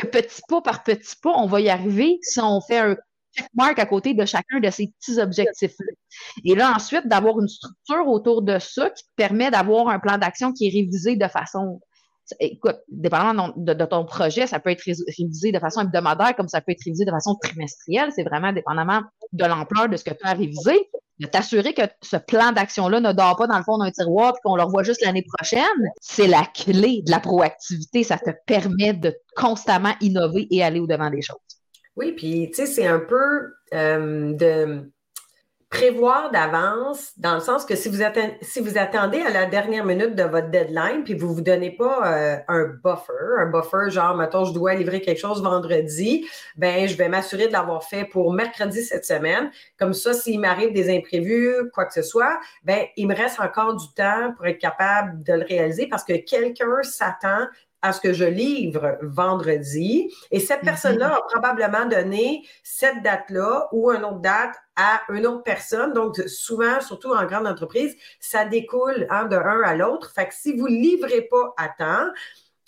que 0.00 0.06
petit 0.06 0.40
pas 0.48 0.60
par 0.60 0.84
petit 0.84 1.16
pas, 1.20 1.32
on 1.36 1.46
va 1.46 1.60
y 1.62 1.68
arriver 1.68 2.18
si 2.22 2.38
on 2.38 2.60
fait 2.60 2.78
un 2.78 2.96
checkmark 3.36 3.76
à 3.80 3.86
côté 3.86 4.14
de 4.14 4.24
chacun 4.24 4.60
de 4.60 4.70
ces 4.70 4.86
petits 4.86 5.18
objectifs-là. 5.18 5.92
Et 6.44 6.54
là, 6.54 6.74
ensuite, 6.76 7.08
d'avoir 7.08 7.40
une 7.40 7.48
structure 7.48 8.06
autour 8.06 8.42
de 8.42 8.60
ça 8.60 8.88
qui 8.90 9.02
te 9.02 9.10
permet 9.16 9.50
d'avoir 9.50 9.88
un 9.88 9.98
plan 9.98 10.16
d'action 10.16 10.52
qui 10.52 10.68
est 10.68 10.70
révisé 10.70 11.16
de 11.16 11.26
façon 11.26 11.80
écoute, 12.40 12.76
dépendamment 12.88 13.52
de, 13.56 13.84
ton 13.84 14.04
projet, 14.04 14.46
ça 14.46 14.60
peut 14.60 14.70
être 14.70 14.82
révisé 14.82 15.52
de 15.52 15.58
façon 15.58 15.82
hebdomadaire 15.82 16.34
comme 16.36 16.48
ça 16.48 16.60
peut 16.60 16.72
être 16.72 16.84
révisé 16.84 17.04
de 17.04 17.10
façon 17.10 17.36
trimestrielle. 17.40 18.10
C'est 18.14 18.24
vraiment 18.24 18.52
dépendamment 18.52 19.02
de 19.32 19.44
l'ampleur 19.44 19.88
de 19.88 19.96
ce 19.96 20.04
que 20.04 20.14
tu 20.14 20.24
as 20.24 20.32
révisé. 20.32 20.88
De 21.20 21.28
t'assurer 21.28 21.74
que 21.74 21.82
ce 22.02 22.16
plan 22.16 22.50
d'action-là 22.50 22.98
ne 22.98 23.12
dort 23.12 23.36
pas 23.36 23.46
dans 23.46 23.56
le 23.56 23.62
fond 23.62 23.78
d'un 23.78 23.92
tiroir 23.92 24.30
et 24.30 24.40
qu'on 24.42 24.56
le 24.56 24.64
revoit 24.64 24.82
juste 24.82 25.00
l'année 25.04 25.24
prochaine, 25.36 25.62
c'est 26.00 26.26
la 26.26 26.44
clé 26.52 27.02
de 27.06 27.10
la 27.12 27.20
proactivité. 27.20 28.02
Ça 28.02 28.18
te 28.18 28.30
permet 28.46 28.94
de 28.94 29.14
constamment 29.36 29.94
innover 30.00 30.48
et 30.50 30.64
aller 30.64 30.80
au-devant 30.80 31.10
des 31.10 31.22
choses. 31.22 31.36
Oui, 31.96 32.12
puis 32.12 32.50
tu 32.50 32.54
sais, 32.54 32.66
c'est 32.66 32.86
un 32.88 32.98
peu 32.98 33.52
euh, 33.74 34.32
de 34.34 34.92
prévoir 35.74 36.30
d'avance, 36.30 37.12
dans 37.18 37.34
le 37.34 37.40
sens 37.40 37.64
que 37.64 37.74
si 37.74 37.88
vous, 37.88 38.00
attendez, 38.00 38.36
si 38.42 38.60
vous 38.60 38.78
attendez 38.78 39.20
à 39.20 39.30
la 39.30 39.46
dernière 39.46 39.84
minute 39.84 40.14
de 40.14 40.22
votre 40.22 40.48
deadline, 40.48 41.02
puis 41.04 41.14
vous 41.14 41.28
ne 41.28 41.34
vous 41.34 41.40
donnez 41.40 41.72
pas 41.72 42.12
euh, 42.12 42.36
un 42.46 42.64
buffer, 42.66 43.40
un 43.40 43.46
buffer 43.46 43.90
genre, 43.90 44.16
mettons, 44.16 44.44
je 44.44 44.52
dois 44.52 44.74
livrer 44.74 45.00
quelque 45.00 45.18
chose 45.18 45.42
vendredi, 45.42 46.26
ben 46.56 46.86
je 46.86 46.96
vais 46.96 47.08
m'assurer 47.08 47.48
de 47.48 47.52
l'avoir 47.52 47.82
fait 47.82 48.04
pour 48.04 48.32
mercredi 48.32 48.82
cette 48.82 49.04
semaine. 49.04 49.50
Comme 49.76 49.94
ça, 49.94 50.14
s'il 50.14 50.38
m'arrive 50.38 50.72
des 50.72 50.96
imprévus, 50.96 51.70
quoi 51.72 51.86
que 51.86 51.92
ce 51.92 52.02
soit, 52.02 52.38
ben 52.62 52.84
il 52.96 53.08
me 53.08 53.14
reste 53.14 53.40
encore 53.40 53.74
du 53.74 53.92
temps 53.94 54.32
pour 54.36 54.46
être 54.46 54.58
capable 54.58 55.24
de 55.24 55.32
le 55.32 55.44
réaliser 55.44 55.88
parce 55.88 56.04
que 56.04 56.14
quelqu'un 56.14 56.82
s'attend 56.82 57.46
à 57.84 57.92
ce 57.92 58.00
que 58.00 58.14
je 58.14 58.24
livre 58.24 58.96
vendredi. 59.02 60.10
Et 60.30 60.40
cette 60.40 60.62
mhm. 60.62 60.68
personne-là 60.68 61.16
a 61.16 61.20
probablement 61.30 61.84
donné 61.84 62.42
cette 62.62 63.02
date-là 63.02 63.68
ou 63.72 63.90
une 63.90 64.04
autre 64.04 64.20
date 64.20 64.56
à 64.74 65.02
une 65.10 65.26
autre 65.26 65.42
personne. 65.42 65.92
Donc, 65.92 66.16
souvent, 66.26 66.80
surtout 66.80 67.12
en 67.12 67.26
grande 67.26 67.46
entreprise, 67.46 67.94
ça 68.20 68.46
découle 68.46 69.06
hein, 69.10 69.26
de 69.26 69.36
un 69.36 69.60
à 69.62 69.76
l'autre. 69.76 70.12
Fait 70.14 70.26
que 70.26 70.34
si 70.34 70.56
vous 70.56 70.66
ne 70.66 70.76
livrez 70.76 71.28
pas 71.30 71.52
à 71.58 71.68
temps, 71.68 72.10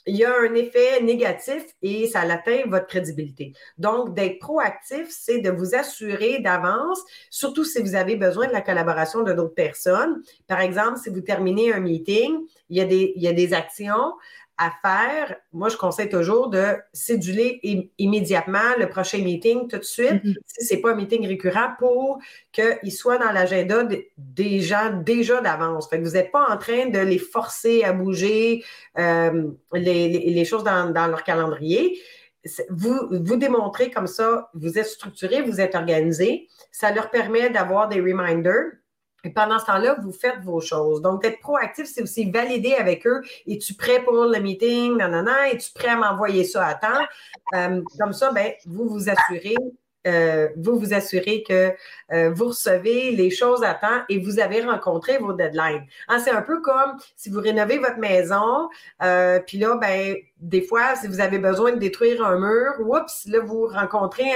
il 0.04 0.16
y 0.16 0.24
a 0.24 0.32
un 0.38 0.54
effet 0.54 1.02
négatif 1.02 1.64
et 1.80 2.06
ça 2.08 2.20
atteint 2.20 2.62
votre 2.66 2.86
crédibilité. 2.86 3.54
Donc, 3.78 4.14
d'être 4.14 4.38
proactif, 4.38 5.06
c'est 5.08 5.38
de 5.38 5.50
vous 5.50 5.74
assurer 5.74 6.40
d'avance, 6.40 7.00
surtout 7.30 7.64
si 7.64 7.80
vous 7.80 7.94
avez 7.94 8.16
besoin 8.16 8.48
de 8.48 8.52
la 8.52 8.60
collaboration 8.60 9.22
de 9.22 9.32
d'autres 9.32 9.54
personnes. 9.54 10.22
Par 10.46 10.60
exemple, 10.60 10.98
si 10.98 11.08
vous 11.08 11.22
terminez 11.22 11.72
un 11.72 11.80
meeting, 11.80 12.38
il 12.68 12.76
y 12.76 12.80
a 12.82 12.84
des, 12.84 13.14
il 13.16 13.22
y 13.22 13.28
a 13.28 13.32
des 13.32 13.54
actions 13.54 14.12
à 14.58 14.70
faire, 14.82 15.36
moi, 15.52 15.68
je 15.68 15.76
conseille 15.76 16.08
toujours 16.08 16.48
de 16.48 16.76
céduler 16.92 17.90
immédiatement 17.98 18.76
le 18.78 18.88
prochain 18.88 19.18
meeting 19.18 19.68
tout 19.68 19.76
de 19.76 19.82
suite, 19.82 20.24
mm-hmm. 20.24 20.36
si 20.46 20.66
ce 20.66 20.74
n'est 20.74 20.80
pas 20.80 20.92
un 20.92 20.94
meeting 20.94 21.26
récurrent, 21.26 21.74
pour 21.78 22.18
qu'il 22.52 22.92
soit 22.92 23.18
dans 23.18 23.32
l'agenda 23.32 23.86
des 24.16 24.60
gens 24.60 25.02
déjà 25.04 25.40
d'avance. 25.42 25.88
Fait 25.90 25.98
que 25.98 26.04
vous 26.04 26.12
n'êtes 26.12 26.32
pas 26.32 26.46
en 26.48 26.56
train 26.56 26.86
de 26.86 26.98
les 26.98 27.18
forcer 27.18 27.84
à 27.84 27.92
bouger 27.92 28.64
euh, 28.98 29.50
les, 29.74 30.44
choses 30.46 30.64
dans, 30.64 30.90
dans, 30.90 31.06
leur 31.06 31.22
calendrier. 31.22 32.00
Vous, 32.70 33.08
vous 33.10 33.36
démontrez 33.36 33.90
comme 33.90 34.06
ça, 34.06 34.50
vous 34.54 34.78
êtes 34.78 34.86
structuré, 34.86 35.42
vous 35.42 35.60
êtes 35.60 35.74
organisé. 35.74 36.48
Ça 36.72 36.92
leur 36.92 37.10
permet 37.10 37.50
d'avoir 37.50 37.88
des 37.88 38.00
reminders 38.00 38.72
et 39.24 39.30
pendant 39.30 39.58
ce 39.58 39.66
temps-là, 39.66 39.96
vous 40.02 40.12
faites 40.12 40.40
vos 40.42 40.60
choses. 40.60 41.02
Donc, 41.02 41.24
être 41.24 41.40
proactif, 41.40 41.86
c'est 41.86 42.02
aussi 42.02 42.30
valider 42.30 42.74
avec 42.74 43.06
eux. 43.06 43.22
Es-tu 43.46 43.74
prêt 43.74 44.00
pour 44.02 44.14
le 44.14 44.38
meeting? 44.38 44.96
Nanana. 44.96 45.50
Es-tu 45.50 45.72
prêt 45.72 45.88
à 45.88 45.96
m'envoyer 45.96 46.44
ça 46.44 46.64
à 46.64 46.74
temps? 46.74 47.04
Euh, 47.54 47.82
comme 47.98 48.12
ça, 48.12 48.30
ben, 48.32 48.52
vous 48.66 48.88
vous 48.88 49.08
assurez 49.08 49.56
euh, 50.06 50.48
vous 50.56 50.78
vous 50.78 50.94
assurez 50.94 51.42
que 51.42 51.74
euh, 52.12 52.30
vous 52.32 52.46
recevez 52.46 53.10
les 53.10 53.28
choses 53.28 53.64
à 53.64 53.74
temps 53.74 54.02
et 54.08 54.20
vous 54.20 54.38
avez 54.38 54.60
rencontré 54.60 55.18
vos 55.18 55.32
deadlines. 55.32 55.84
Hein, 56.06 56.20
c'est 56.20 56.30
un 56.30 56.42
peu 56.42 56.60
comme 56.60 56.96
si 57.16 57.28
vous 57.28 57.40
rénovez 57.40 57.78
votre 57.78 57.98
maison, 57.98 58.68
puis 59.48 59.58
là, 59.58 59.76
ben, 59.80 60.14
des 60.38 60.60
fois, 60.60 60.96
si 60.96 61.06
vous 61.06 61.20
avez 61.20 61.38
besoin 61.38 61.72
de 61.72 61.78
détruire 61.78 62.24
un 62.24 62.38
mur, 62.38 62.74
oups, 62.80 63.26
là, 63.26 63.40
vous 63.40 63.66
rencontrez 63.66 64.30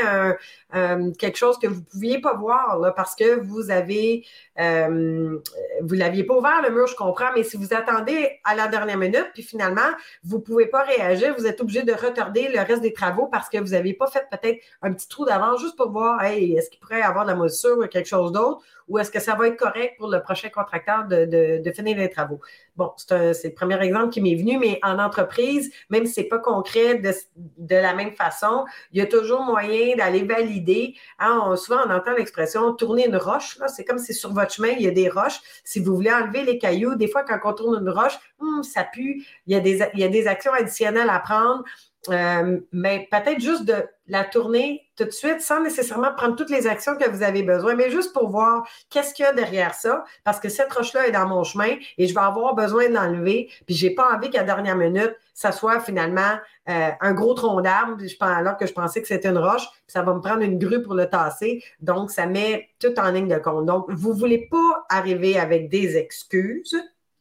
un, 0.73 1.13
quelque 1.13 1.37
chose 1.37 1.59
que 1.59 1.67
vous 1.67 1.81
ne 1.81 1.85
pouviez 1.85 2.21
pas 2.21 2.35
voir 2.35 2.79
là, 2.79 2.91
parce 2.91 3.15
que 3.15 3.39
vous 3.41 3.71
avez, 3.71 4.25
vous 4.57 5.95
l'aviez 5.95 6.25
pas 6.25 6.35
ouvert 6.35 6.63
le 6.63 6.71
mur, 6.71 6.87
je 6.87 6.97
comprends, 6.97 7.31
mais 7.35 7.43
si 7.43 7.57
vous 7.59 7.75
attendez 7.75 8.41
à 8.45 8.55
la 8.55 8.69
dernière 8.69 8.97
minute, 8.97 9.29
puis 9.35 9.43
finalement, 9.43 9.91
vous 10.25 10.39
ne 10.39 10.43
pouvez 10.43 10.67
pas 10.67 10.83
réagir, 10.85 11.35
vous 11.37 11.47
êtes 11.47 11.61
obligé 11.61 11.83
de 11.83 11.93
retarder 11.93 12.49
le 12.49 12.61
reste 12.61 12.83
des 12.83 12.95
travaux 12.95 13.27
parce 13.27 13.51
que 13.51 13.59
vous 13.59 13.71
n'avez 13.71 13.93
pas 13.93 14.07
fait 14.07 14.27
peut-être 14.31 14.59
un 14.81 14.93
petit 14.95 15.09
trou 15.09 15.27
d'avance 15.27 15.61
juste 15.61 15.77
pour 15.77 15.91
voir, 15.91 16.23
hey, 16.23 16.57
est-ce 16.57 16.71
qu'il 16.71 16.81
pourrait 16.81 17.03
avoir 17.03 17.25
de 17.25 17.31
la 17.31 17.37
moisissure 17.37 17.79
ou 17.79 17.87
quelque 17.87 18.09
chose 18.09 18.33
d'autre, 18.33 18.63
ou 18.91 18.99
est-ce 18.99 19.11
que 19.11 19.21
ça 19.21 19.37
va 19.37 19.47
être 19.47 19.57
correct 19.57 19.95
pour 19.99 20.09
le 20.09 20.21
prochain 20.21 20.49
contracteur 20.49 21.05
de, 21.07 21.73
finir 21.75 21.97
les 21.97 22.11
travaux? 22.11 22.41
Bon, 22.77 22.93
c'est 22.97 23.45
le 23.45 23.55
premier 23.55 23.81
exemple 23.81 24.13
qui 24.13 24.21
m'est 24.21 24.35
venu, 24.35 24.59
mais 24.59 24.81
en 24.83 24.99
entreprise, 24.99 25.73
même 25.91 26.07
si 26.07 26.15
ce 26.15 26.21
n'est 26.21 26.27
pas 26.27 26.41
concret 26.41 26.97
de, 26.97 27.75
la 27.75 27.95
même 27.95 28.13
façon, 28.13 28.65
il 28.93 28.99
y 28.99 29.01
a 29.01 29.07
toujours 29.07 29.43
moyen 29.43 29.97
d'aller 29.97 30.25
valider. 30.25 30.97
Hein, 31.21 31.55
souvent, 31.57 31.83
on 31.87 31.91
entend 31.91 32.15
l'expression 32.15 32.75
tourner 32.75 33.07
une 33.07 33.17
roche. 33.17 33.59
C'est 33.69 33.85
comme 33.85 33.99
si 33.99 34.13
sur 34.13 34.35
votre 34.35 34.53
chemin, 34.53 34.71
il 34.71 34.83
y 34.83 34.89
a 34.89 34.91
des 34.91 35.09
roches. 35.09 35.41
Si 35.63 35.79
vous 35.79 35.95
voulez 35.95 36.13
enlever 36.13 36.43
les 36.43 36.59
cailloux, 36.59 36.97
des 36.97 37.07
fois, 37.07 37.23
quand 37.23 37.39
on 37.45 37.53
tourne 37.55 37.81
une 37.81 37.91
roche, 37.91 38.19
hum, 38.41 38.65
ça 38.65 38.83
pue. 38.83 39.25
Il 39.47 39.55
y, 39.55 39.57
a 39.57 39.61
des, 39.61 39.83
il 39.95 40.01
y 40.01 40.05
a 40.05 40.09
des 40.09 40.27
actions 40.27 40.53
additionnelles 40.53 41.11
à 41.11 41.21
prendre 41.21 41.63
euh, 42.09 42.59
mais 42.73 43.09
peut-être 43.11 43.41
juste 43.41 43.65
de 43.65 43.87
la 44.07 44.25
tourner 44.25 44.83
tout 44.97 45.05
de 45.05 45.11
suite 45.11 45.41
sans 45.41 45.63
nécessairement 45.63 46.15
prendre 46.15 46.35
toutes 46.35 46.51
les 46.51 46.67
actions 46.67 46.97
que 46.97 47.09
vous 47.09 47.23
avez 47.23 47.43
besoin, 47.43 47.75
mais 47.75 47.91
juste 47.91 48.13
pour 48.13 48.31
voir 48.31 48.67
qu'est-ce 48.89 49.13
qu'il 49.13 49.25
y 49.25 49.29
a 49.29 49.33
derrière 49.33 49.75
ça, 49.75 50.05
parce 50.25 50.41
que 50.41 50.49
cette 50.49 50.73
roche-là 50.73 51.09
est 51.09 51.13
dans 51.13 51.27
mon 51.27 51.45
chemin 51.45 51.77
et 51.99 52.07
je 52.07 52.15
vais 52.15 52.21
avoir 52.21 52.55
besoin 52.55 52.89
de 52.89 52.95
l'enlever, 52.95 53.51
puis 53.67 53.75
j'ai 53.75 53.91
pas 53.91 54.15
envie 54.15 54.31
qu'à 54.31 54.43
dernière 54.43 54.77
minute, 54.77 55.15
ça 55.35 55.53
soit 55.53 55.81
finalement 55.81 56.39
euh, 56.69 56.91
un 57.01 57.13
gros 57.13 57.35
tronc 57.35 57.61
d'arbre, 57.61 57.97
alors 58.21 58.57
que 58.57 58.67
je 58.67 58.73
pensais 58.73 59.01
que 59.01 59.09
c'était 59.09 59.29
une 59.29 59.39
roche, 59.39 59.67
puis 59.69 59.89
ça 59.89 60.03
va 60.03 60.15
me 60.15 60.21
prendre 60.21 60.43
une 60.43 60.59
grue 60.59 60.83
pour 60.83 60.95
le 60.95 61.09
tasser. 61.09 61.63
Donc, 61.81 62.11
ça 62.11 62.27
met 62.27 62.69
tout 62.79 62.99
en 62.99 63.11
ligne 63.11 63.29
de 63.29 63.39
compte. 63.39 63.67
Donc, 63.67 63.87
vous 63.89 64.13
voulez 64.13 64.49
pas 64.51 64.85
arriver 64.89 65.39
avec 65.39 65.69
des 65.69 65.97
excuses, 65.97 66.77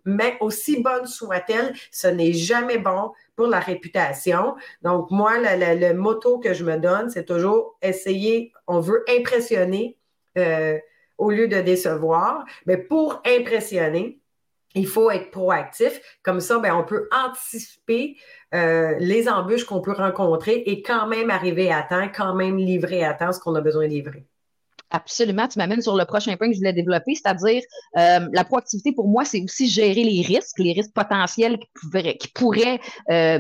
mais 0.10 0.38
aussi 0.40 0.82
bonne 0.82 1.06
soit-elle, 1.06 1.74
ce 1.92 2.08
n'est 2.08 2.34
jamais 2.34 2.78
bon 2.78 3.12
pour 3.36 3.48
la 3.48 3.60
réputation. 3.60 4.56
Donc, 4.82 5.12
moi, 5.12 5.34
le, 5.38 5.94
motto 5.94 6.40
que 6.40 6.54
je 6.54 6.64
me 6.64 6.78
donne, 6.78 7.10
c'est 7.10 7.26
toujours 7.26 7.78
essayer, 7.82 8.52
on 8.68 8.80
veut 8.80 9.06
impressionner 9.08 9.98
euh, 10.38 10.78
au 11.18 11.32
lieu 11.32 11.48
de 11.48 11.62
décevoir. 11.62 12.46
Mais 12.66 12.78
pour 12.78 13.22
impressionner, 13.26 14.20
il 14.76 14.88
faut 14.88 15.10
être 15.12 15.32
proactif. 15.32 16.00
Comme 16.24 16.40
ça, 16.40 16.60
ben, 16.60 16.74
on 16.76 16.84
peut 16.84 17.08
anticiper 17.12 18.18
euh, 18.54 18.96
les 19.00 19.28
embûches 19.30 19.66
qu'on 19.66 19.82
peut 19.82 19.94
rencontrer 19.94 20.56
et 20.66 20.82
quand 20.82 21.08
même 21.08 21.30
arriver 21.30 21.72
à 21.72 21.84
temps, 21.84 22.10
quand 22.16 22.36
même 22.36 22.58
livrer 22.58 23.04
à 23.04 23.14
temps 23.14 23.32
ce 23.32 23.40
qu'on 23.40 23.56
a 23.56 23.62
besoin 23.62 23.88
de 23.88 23.94
livrer. 23.94 24.29
Absolument, 24.92 25.48
tu 25.48 25.60
m'amènes 25.60 25.82
sur 25.82 25.96
le 25.96 26.06
prochain 26.06 26.36
point 26.36 26.48
que 26.48 26.54
je 26.54 26.60
voulais 26.60 26.74
développer, 26.74 27.14
c'est-à-dire 27.14 27.62
euh, 27.98 28.28
la 28.34 28.44
proactivité 28.44 28.92
pour 28.92 29.08
moi, 29.08 29.24
c'est 29.24 29.42
aussi 29.42 29.68
gérer 29.68 30.04
les 30.04 30.24
risques, 30.24 30.58
les 30.58 30.74
risques 30.74 30.94
potentiels 30.94 31.60
qui 32.20 32.28
pourraient, 32.34 32.80
euh, 33.12 33.40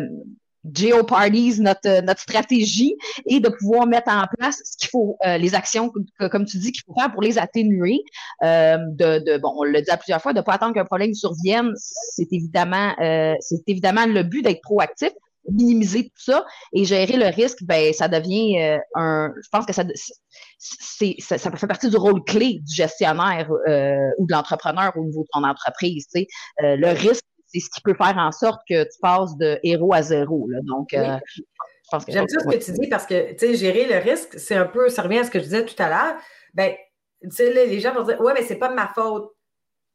notre, 0.63 2.01
notre 2.03 2.19
stratégie 2.19 2.95
et 3.25 3.39
de 3.39 3.49
pouvoir 3.49 3.87
mettre 3.87 4.11
en 4.11 4.25
place 4.37 4.61
ce 4.63 4.77
qu'il 4.77 4.89
faut, 4.89 5.17
euh, 5.25 5.37
les 5.37 5.55
actions, 5.55 5.91
comme 6.31 6.45
tu 6.45 6.57
dis, 6.59 6.71
qu'il 6.71 6.83
faut 6.85 6.93
faire 6.93 7.11
pour 7.11 7.21
les 7.21 7.37
atténuer. 7.37 8.03
Euh, 8.43 8.77
de, 8.77 9.19
de, 9.19 9.37
bon, 9.37 9.53
on 9.57 9.63
l'a 9.63 9.81
dit 9.81 9.89
à 9.89 9.97
plusieurs 9.97 10.21
fois, 10.21 10.33
de 10.33 10.39
ne 10.39 10.43
pas 10.43 10.53
attendre 10.53 10.73
qu'un 10.73 10.85
problème 10.85 11.13
survienne, 11.13 11.73
c'est 11.75 12.27
évidemment, 12.31 12.93
euh, 13.01 13.33
c'est 13.39 13.63
évidemment 13.67 14.05
le 14.05 14.23
but 14.23 14.43
d'être 14.43 14.61
proactif, 14.61 15.11
minimiser 15.51 16.05
tout 16.05 16.23
ça 16.31 16.45
et 16.73 16.85
gérer 16.85 17.17
le 17.17 17.27
risque, 17.27 17.63
ben 17.63 17.93
ça 17.93 18.07
devient 18.07 18.59
euh, 18.59 18.77
un. 18.95 19.33
Je 19.41 19.49
pense 19.51 19.65
que 19.65 19.73
ça, 19.73 19.83
c'est, 20.57 21.15
ça, 21.19 21.37
ça, 21.37 21.51
fait 21.51 21.67
partie 21.67 21.89
du 21.89 21.97
rôle 21.97 22.23
clé 22.23 22.59
du 22.61 22.75
gestionnaire 22.75 23.49
euh, 23.67 24.09
ou 24.17 24.25
de 24.27 24.33
l'entrepreneur 24.33 24.91
au 24.95 25.03
niveau 25.05 25.23
de 25.23 25.27
ton 25.31 25.43
entreprise. 25.43 26.07
Tu 26.13 26.21
sais. 26.21 26.27
Euh, 26.63 26.75
le 26.75 26.89
risque, 26.89 27.23
c'est 27.47 27.59
ce 27.59 27.69
qui 27.69 27.81
peut 27.81 27.95
faire 27.95 28.17
en 28.17 28.31
sorte 28.31 28.61
que 28.69 28.83
tu 28.83 28.99
passes 29.01 29.35
de 29.37 29.59
héros 29.63 29.93
à 29.93 30.01
zéro. 30.01 30.47
Là. 30.49 30.59
Donc, 30.63 30.89
je 30.91 31.41
pense 31.91 32.05
que. 32.05 32.11
J'aime 32.11 32.25
bien 32.25 32.39
ce 32.39 32.57
que 32.57 32.63
tu 32.63 32.71
dis 32.79 32.87
parce 32.87 33.05
que, 33.05 33.31
tu 33.31 33.39
sais, 33.39 33.55
gérer 33.55 33.85
le 33.85 33.97
risque, 33.97 34.37
c'est 34.37 34.55
un 34.55 34.65
peu, 34.65 34.89
ça 34.89 35.01
revient 35.01 35.19
à 35.19 35.23
ce 35.23 35.31
que 35.31 35.39
je 35.39 35.45
disais 35.45 35.65
tout 35.65 35.81
à 35.81 35.89
l'heure. 35.89 36.15
Ben, 36.53 36.73
tu 37.23 37.31
sais, 37.31 37.53
les 37.53 37.79
gens 37.79 37.93
vont 37.93 38.03
dire, 38.03 38.19
ouais, 38.21 38.33
mais 38.33 38.43
c'est 38.43 38.55
pas 38.57 38.69
de 38.69 38.75
ma 38.75 38.87
faute. 38.93 39.31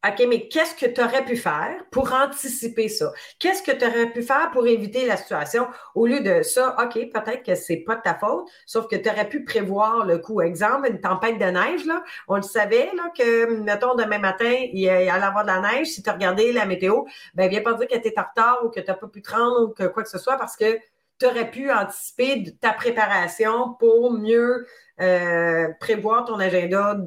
OK, 0.07 0.27
mais 0.29 0.49
qu'est-ce 0.49 0.75
que 0.75 0.85
tu 0.91 1.01
aurais 1.03 1.25
pu 1.25 1.37
faire 1.37 1.83
pour 1.91 2.13
anticiper 2.13 2.89
ça? 2.89 3.11
Qu'est-ce 3.39 3.63
que 3.63 3.73
tu 3.73 3.87
aurais 3.87 4.13
pu 4.13 4.23
faire 4.23 4.51
pour 4.51 4.67
éviter 4.67 5.07
la 5.07 5.17
situation? 5.17 5.67
Au 5.95 6.07
lieu 6.07 6.21
de 6.21 6.43
ça, 6.43 6.77
OK, 6.79 6.93
peut-être 7.11 7.43
que 7.43 7.55
c'est 7.55 7.79
pas 7.79 7.97
de 7.97 8.03
ta 8.03 8.15
faute, 8.15 8.47
sauf 8.67 8.87
que 8.87 8.97
tu 8.97 9.09
aurais 9.09 9.29
pu 9.29 9.45
prévoir 9.45 10.05
le 10.05 10.19
coup. 10.19 10.43
Exemple, 10.43 10.91
une 10.91 11.01
tempête 11.01 11.39
de 11.39 11.47
neige, 11.47 11.87
là, 11.87 12.05
on 12.29 12.37
le 12.37 12.43
savait, 12.43 12.91
là, 12.95 13.11
que, 13.17 13.63
mettons, 13.63 13.95
demain 13.95 14.19
matin, 14.19 14.53
il 14.73 14.89
allait 14.91 15.09
avoir 15.09 15.45
de 15.45 15.49
la 15.49 15.61
neige. 15.61 15.87
Si 15.87 16.03
tu 16.03 16.11
regardé 16.11 16.53
la 16.53 16.67
météo, 16.67 17.05
ben, 17.35 17.49
viens 17.49 17.63
pas 17.63 17.73
dire 17.73 17.89
que 17.89 17.97
tu 17.97 18.09
es 18.09 18.19
en 18.19 18.25
retard 18.25 18.65
ou 18.65 18.69
que 18.69 18.81
tu 18.81 18.87
n'as 18.87 18.95
pas 18.95 19.09
pu 19.09 19.23
te 19.23 19.31
rendre 19.31 19.63
ou 19.63 19.69
que 19.69 19.85
quoi 19.85 20.03
que 20.03 20.11
ce 20.11 20.19
soit 20.19 20.37
parce 20.37 20.57
que 20.57 20.79
tu 21.19 21.27
aurais 21.27 21.51
pu 21.51 21.73
anticiper 21.73 22.45
ta 22.61 22.73
préparation 22.73 23.73
pour 23.79 24.13
mieux 24.13 24.67
euh, 25.01 25.69
prévoir 25.81 26.27
ton 26.27 26.39
agenda 26.39 26.99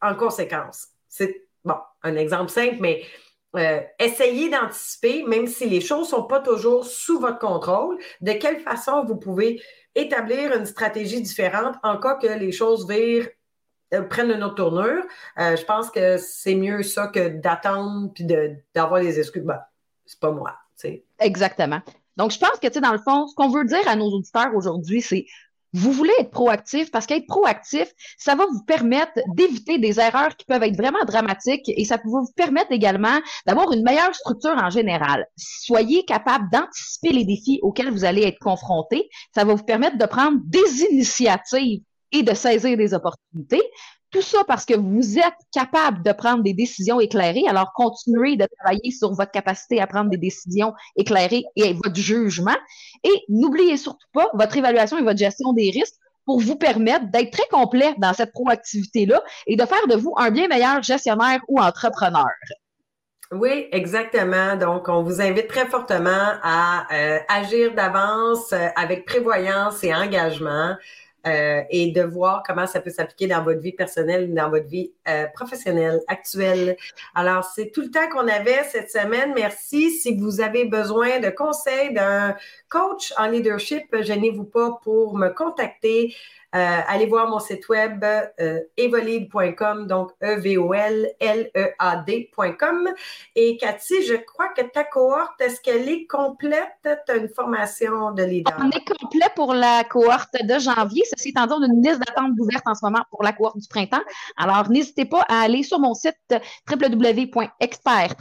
en 0.00 0.14
conséquence. 0.14 0.88
C'est 1.08 1.42
bon, 1.64 1.76
un 2.02 2.16
exemple 2.16 2.50
simple, 2.50 2.76
mais 2.80 3.02
euh, 3.56 3.80
essayez 3.98 4.48
d'anticiper, 4.48 5.24
même 5.24 5.46
si 5.46 5.68
les 5.68 5.80
choses 5.80 6.06
ne 6.06 6.16
sont 6.16 6.24
pas 6.24 6.40
toujours 6.40 6.84
sous 6.84 7.20
votre 7.20 7.38
contrôle, 7.38 7.98
de 8.20 8.32
quelle 8.32 8.60
façon 8.60 9.04
vous 9.04 9.16
pouvez 9.16 9.62
établir 9.94 10.56
une 10.56 10.64
stratégie 10.64 11.20
différente 11.20 11.76
en 11.82 11.98
cas 11.98 12.14
que 12.16 12.26
les 12.26 12.52
choses 12.52 12.88
virent 12.88 13.28
euh, 13.92 14.02
prennent 14.02 14.30
une 14.30 14.42
autre 14.42 14.54
tournure. 14.54 15.04
Euh, 15.38 15.56
je 15.56 15.64
pense 15.64 15.90
que 15.90 16.16
c'est 16.16 16.54
mieux 16.54 16.82
ça 16.82 17.08
que 17.08 17.28
d'attendre 17.28 18.10
puis 18.14 18.26
d'avoir 18.74 19.00
les 19.00 19.18
excuses. 19.18 19.42
Ben, 19.42 19.60
c'est 20.06 20.18
pas 20.18 20.30
moi. 20.30 20.56
Exactement. 21.20 21.80
Donc, 22.16 22.32
je 22.32 22.38
pense 22.38 22.58
que, 22.58 22.66
tu 22.66 22.74
sais, 22.74 22.80
dans 22.80 22.92
le 22.92 22.98
fond, 22.98 23.26
ce 23.26 23.34
qu'on 23.34 23.48
veut 23.48 23.64
dire 23.64 23.86
à 23.86 23.96
nos 23.96 24.10
auditeurs 24.10 24.54
aujourd'hui, 24.54 25.00
c'est 25.00 25.26
vous 25.72 25.92
voulez 25.92 26.12
être 26.18 26.30
proactif 26.30 26.90
parce 26.90 27.06
qu'être 27.06 27.26
proactif, 27.26 27.92
ça 28.18 28.34
va 28.34 28.44
vous 28.46 28.62
permettre 28.64 29.12
d'éviter 29.34 29.78
des 29.78 29.98
erreurs 29.98 30.36
qui 30.36 30.44
peuvent 30.44 30.62
être 30.62 30.76
vraiment 30.76 31.04
dramatiques 31.06 31.68
et 31.68 31.84
ça 31.84 31.98
peut 31.98 32.08
vous 32.08 32.28
permettre 32.36 32.72
également 32.72 33.18
d'avoir 33.46 33.72
une 33.72 33.82
meilleure 33.82 34.14
structure 34.14 34.56
en 34.56 34.70
général. 34.70 35.26
Soyez 35.36 36.04
capable 36.04 36.50
d'anticiper 36.50 37.12
les 37.12 37.24
défis 37.24 37.58
auxquels 37.62 37.90
vous 37.90 38.04
allez 38.04 38.22
être 38.22 38.38
confrontés. 38.38 39.08
Ça 39.34 39.44
va 39.44 39.54
vous 39.54 39.64
permettre 39.64 39.98
de 39.98 40.06
prendre 40.06 40.38
des 40.44 40.82
initiatives 40.90 41.82
et 42.12 42.22
de 42.22 42.34
saisir 42.34 42.76
des 42.76 42.92
opportunités. 42.94 43.62
Tout 44.12 44.20
ça 44.22 44.44
parce 44.46 44.66
que 44.66 44.74
vous 44.74 45.18
êtes 45.18 45.38
capable 45.52 46.02
de 46.02 46.12
prendre 46.12 46.42
des 46.42 46.52
décisions 46.52 47.00
éclairées. 47.00 47.44
Alors, 47.48 47.72
continuez 47.74 48.36
de 48.36 48.46
travailler 48.58 48.90
sur 48.90 49.12
votre 49.14 49.30
capacité 49.30 49.80
à 49.80 49.86
prendre 49.86 50.10
des 50.10 50.18
décisions 50.18 50.74
éclairées 50.96 51.44
et 51.56 51.72
votre 51.72 51.96
jugement. 51.96 52.56
Et 53.04 53.24
n'oubliez 53.30 53.78
surtout 53.78 54.06
pas 54.12 54.28
votre 54.34 54.54
évaluation 54.56 54.98
et 54.98 55.02
votre 55.02 55.18
gestion 55.18 55.54
des 55.54 55.70
risques 55.70 55.96
pour 56.26 56.40
vous 56.40 56.56
permettre 56.56 57.10
d'être 57.10 57.30
très 57.30 57.48
complet 57.50 57.94
dans 57.98 58.12
cette 58.12 58.32
proactivité-là 58.32 59.22
et 59.46 59.56
de 59.56 59.64
faire 59.64 59.86
de 59.88 59.96
vous 59.96 60.14
un 60.18 60.30
bien 60.30 60.46
meilleur 60.46 60.82
gestionnaire 60.82 61.40
ou 61.48 61.58
entrepreneur. 61.58 62.28
Oui, 63.32 63.66
exactement. 63.72 64.56
Donc, 64.56 64.88
on 64.90 65.02
vous 65.02 65.22
invite 65.22 65.48
très 65.48 65.66
fortement 65.66 66.34
à 66.42 66.86
euh, 66.92 67.18
agir 67.28 67.74
d'avance 67.74 68.52
euh, 68.52 68.68
avec 68.76 69.06
prévoyance 69.06 69.82
et 69.82 69.94
engagement. 69.94 70.76
Euh, 71.24 71.62
et 71.70 71.92
de 71.92 72.02
voir 72.02 72.42
comment 72.44 72.66
ça 72.66 72.80
peut 72.80 72.90
s'appliquer 72.90 73.28
dans 73.28 73.44
votre 73.44 73.60
vie 73.60 73.72
personnelle, 73.72 74.34
dans 74.34 74.50
votre 74.50 74.66
vie 74.66 74.92
euh, 75.08 75.26
professionnelle 75.32 76.00
actuelle. 76.08 76.76
Alors, 77.14 77.44
c'est 77.44 77.70
tout 77.70 77.82
le 77.82 77.90
temps 77.92 78.08
qu'on 78.10 78.26
avait 78.26 78.64
cette 78.64 78.90
semaine. 78.90 79.32
Merci. 79.32 79.92
Si 79.92 80.16
vous 80.16 80.40
avez 80.40 80.64
besoin 80.64 81.20
de 81.20 81.30
conseils 81.30 81.94
d'un 81.94 82.34
coach 82.68 83.12
en 83.18 83.28
leadership, 83.28 83.84
gênez-vous 84.00 84.44
pas 84.44 84.80
pour 84.82 85.16
me 85.16 85.28
contacter. 85.28 86.12
Euh, 86.54 86.80
allez 86.86 87.06
voir 87.06 87.28
mon 87.28 87.38
site 87.38 87.66
web 87.68 88.04
euh, 88.04 88.60
evolide.com, 88.76 89.86
donc 89.86 90.10
E-V-O-L-L-E-A-D.com. 90.22 90.68
Et 93.34 93.56
Cathy, 93.56 94.02
je 94.02 94.14
crois 94.14 94.48
que 94.48 94.60
ta 94.62 94.84
cohorte, 94.84 95.40
est-ce 95.40 95.60
qu'elle 95.60 95.88
est 95.88 96.06
complète? 96.06 96.76
Tu 96.84 96.90
as 97.12 97.16
une 97.16 97.30
formation 97.30 98.12
de 98.12 98.22
leader. 98.22 98.54
On 98.58 98.70
est 98.70 98.84
complet 98.84 99.28
pour 99.34 99.54
la 99.54 99.84
cohorte 99.84 100.36
de 100.42 100.58
janvier. 100.58 101.02
Ceci 101.16 101.30
étant 101.30 101.46
dit, 101.46 101.54
on 101.56 101.62
a 101.62 101.66
une 101.66 101.82
liste 101.82 102.00
d'attente 102.00 102.32
ouverte 102.38 102.66
en 102.66 102.74
ce 102.74 102.84
moment 102.84 103.02
pour 103.10 103.22
la 103.22 103.32
cohorte 103.32 103.56
du 103.58 103.68
printemps. 103.68 104.02
Alors, 104.36 104.68
n'hésitez 104.68 105.06
pas 105.06 105.24
à 105.28 105.40
aller 105.42 105.62
sur 105.62 105.78
mon 105.78 105.94
site 105.94 106.16
www.expert 106.70 108.16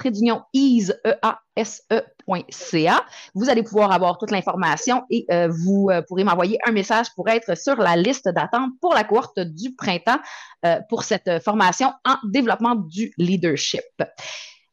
Vous 3.34 3.50
allez 3.50 3.64
pouvoir 3.64 3.92
avoir 3.92 4.18
toute 4.18 4.32
l'information 4.32 5.04
et 5.10 5.26
euh, 5.32 5.48
vous 5.50 5.90
euh, 5.90 6.02
pourrez 6.08 6.24
m'envoyer 6.24 6.58
un 6.66 6.72
message 6.72 7.08
pour 7.16 7.30
être 7.30 7.58
sur 7.58 7.76
la 7.78 7.96
liste 7.96 8.28
d'attente 8.30 8.72
pour 8.82 8.94
la 8.94 9.04
cohorte 9.04 9.40
du 9.40 9.76
printemps 9.76 10.20
euh, 10.66 10.80
pour 10.90 11.04
cette 11.04 11.42
formation 11.44 11.92
en 12.06 12.16
développement 12.24 12.76
du 12.76 13.14
leadership. 13.18 13.82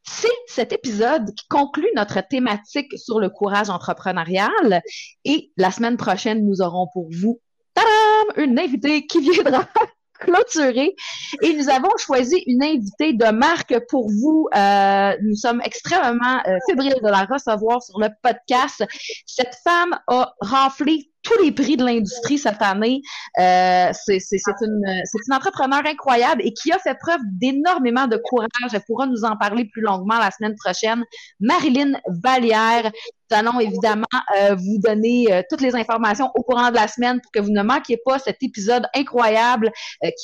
C'est 0.03 0.29
cet 0.47 0.73
épisode 0.73 1.35
qui 1.35 1.47
conclut 1.49 1.91
notre 1.95 2.21
thématique 2.27 2.97
sur 2.97 3.21
le 3.21 3.29
courage 3.29 3.69
entrepreneurial 3.69 4.83
et 5.25 5.53
la 5.57 5.71
semaine 5.71 5.97
prochaine, 5.97 6.47
nous 6.47 6.63
aurons 6.63 6.89
pour 6.93 7.09
vous 7.11 7.41
une 8.37 8.59
invitée 8.59 9.07
qui 9.07 9.21
viendra 9.21 9.69
clôturé. 10.21 10.95
Et 11.43 11.55
nous 11.55 11.69
avons 11.69 11.97
choisi 11.97 12.43
une 12.47 12.63
invitée 12.63 13.13
de 13.13 13.31
marque 13.31 13.75
pour 13.89 14.09
vous. 14.11 14.49
Euh, 14.55 15.17
nous 15.23 15.37
sommes 15.37 15.61
extrêmement 15.65 16.41
euh, 16.47 16.59
fébriles 16.69 17.01
de 17.03 17.09
la 17.09 17.25
recevoir 17.25 17.83
sur 17.83 17.99
le 17.99 18.09
podcast. 18.23 18.85
Cette 19.27 19.55
femme 19.65 19.99
a 20.07 20.35
raflé 20.41 21.11
tous 21.29 21.43
les 21.43 21.53
prix 21.53 21.77
de 21.77 21.85
l'industrie 21.85 22.39
cette 22.39 22.63
année. 22.63 23.03
Euh, 23.39 23.91
c'est 23.93 24.19
une, 24.63 24.85
une 24.85 25.35
entrepreneur 25.35 25.83
incroyable 25.87 26.43
et 26.45 26.53
qui 26.53 26.73
a 26.73 26.79
fait 26.79 26.97
preuve 26.99 27.21
d'énormément 27.25 28.07
de 28.07 28.17
courage. 28.17 28.49
Elle 28.73 28.83
pourra 28.87 29.07
nous 29.07 29.25
en 29.25 29.37
parler 29.37 29.67
plus 29.67 29.83
longuement 29.83 30.19
la 30.19 30.31
semaine 30.31 30.55
prochaine. 30.55 31.05
Marilyn 31.41 31.93
Vallière. 32.23 32.91
Nous 33.31 33.37
allons 33.37 33.61
évidemment 33.61 34.07
euh, 34.41 34.55
vous 34.55 34.79
donner 34.79 35.31
euh, 35.31 35.43
toutes 35.51 35.61
les 35.61 35.75
informations 35.75 36.31
au 36.35 36.43
courant 36.43 36.71
de 36.71 36.77
la 36.77 36.89
semaine 36.89 37.21
pour 37.21 37.31
que 37.31 37.41
vous 37.41 37.53
ne 37.53 37.63
manquiez 37.63 37.99
pas 38.03 38.19
cet 38.19 38.43
épisode 38.43 38.87
incroyable 38.95 39.71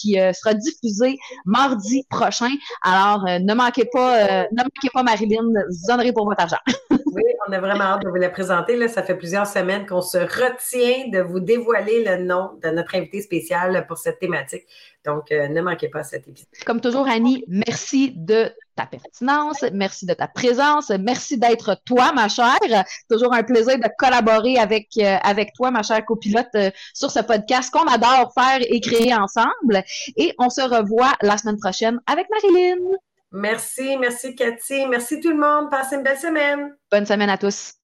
qui 0.00 0.14
sera 0.14 0.54
diffusé 0.54 1.18
mardi 1.44 2.06
prochain. 2.08 2.50
Alors, 2.82 3.24
ne 3.24 3.54
manquez 3.54 3.84
pas, 3.92 4.44
ne 4.44 4.56
manquez 4.56 4.88
pas 4.92 5.02
Marilyn, 5.02 5.44
vous 5.44 5.86
donnerez 5.86 6.12
pour 6.12 6.24
votre 6.24 6.40
argent. 6.40 6.56
Oui, 7.14 7.22
on 7.48 7.52
a 7.52 7.60
vraiment 7.60 7.84
hâte 7.84 8.02
de 8.02 8.08
vous 8.08 8.16
la 8.16 8.30
présenter. 8.30 8.88
Ça 8.88 9.02
fait 9.02 9.14
plusieurs 9.14 9.46
semaines 9.46 9.86
qu'on 9.86 10.02
se 10.02 10.18
retient 10.18 11.08
de 11.08 11.20
vous 11.20 11.40
dévoiler 11.40 12.04
le 12.04 12.24
nom 12.24 12.58
de 12.62 12.70
notre 12.70 12.94
invité 12.94 13.20
spécial 13.22 13.86
pour 13.86 13.98
cette 13.98 14.18
thématique. 14.18 14.64
Donc, 15.04 15.30
euh, 15.30 15.48
ne 15.48 15.60
manquez 15.60 15.88
pas 15.88 16.02
cet 16.02 16.26
épisode. 16.26 16.48
Comme 16.64 16.80
toujours, 16.80 17.06
Annie, 17.06 17.44
merci 17.46 18.12
de 18.16 18.50
ta 18.74 18.86
pertinence, 18.86 19.64
merci 19.72 20.06
de 20.06 20.14
ta 20.14 20.26
présence, 20.26 20.90
merci 20.98 21.38
d'être 21.38 21.76
toi, 21.84 22.12
ma 22.14 22.28
chère. 22.28 22.84
Toujours 23.08 23.32
un 23.34 23.42
plaisir 23.42 23.78
de 23.78 23.88
collaborer 23.98 24.56
avec, 24.58 24.88
euh, 24.98 25.16
avec 25.22 25.52
toi, 25.54 25.70
ma 25.70 25.82
chère 25.82 26.04
copilote, 26.04 26.46
euh, 26.56 26.70
sur 26.94 27.10
ce 27.10 27.20
podcast 27.20 27.70
qu'on 27.72 27.86
adore 27.86 28.32
faire 28.34 28.60
et 28.60 28.80
créer 28.80 29.14
ensemble. 29.14 29.82
Et 30.16 30.34
on 30.38 30.48
se 30.48 30.62
revoit 30.62 31.12
la 31.20 31.36
semaine 31.36 31.58
prochaine 31.58 32.00
avec 32.06 32.26
Marilyn. 32.30 32.96
Merci, 33.36 33.96
merci 33.98 34.36
Cathy, 34.36 34.86
merci 34.86 35.18
tout 35.18 35.30
le 35.30 35.36
monde. 35.36 35.68
Passez 35.68 35.96
une 35.96 36.04
belle 36.04 36.16
semaine. 36.16 36.76
Bonne 36.92 37.04
semaine 37.04 37.30
à 37.30 37.36
tous. 37.36 37.72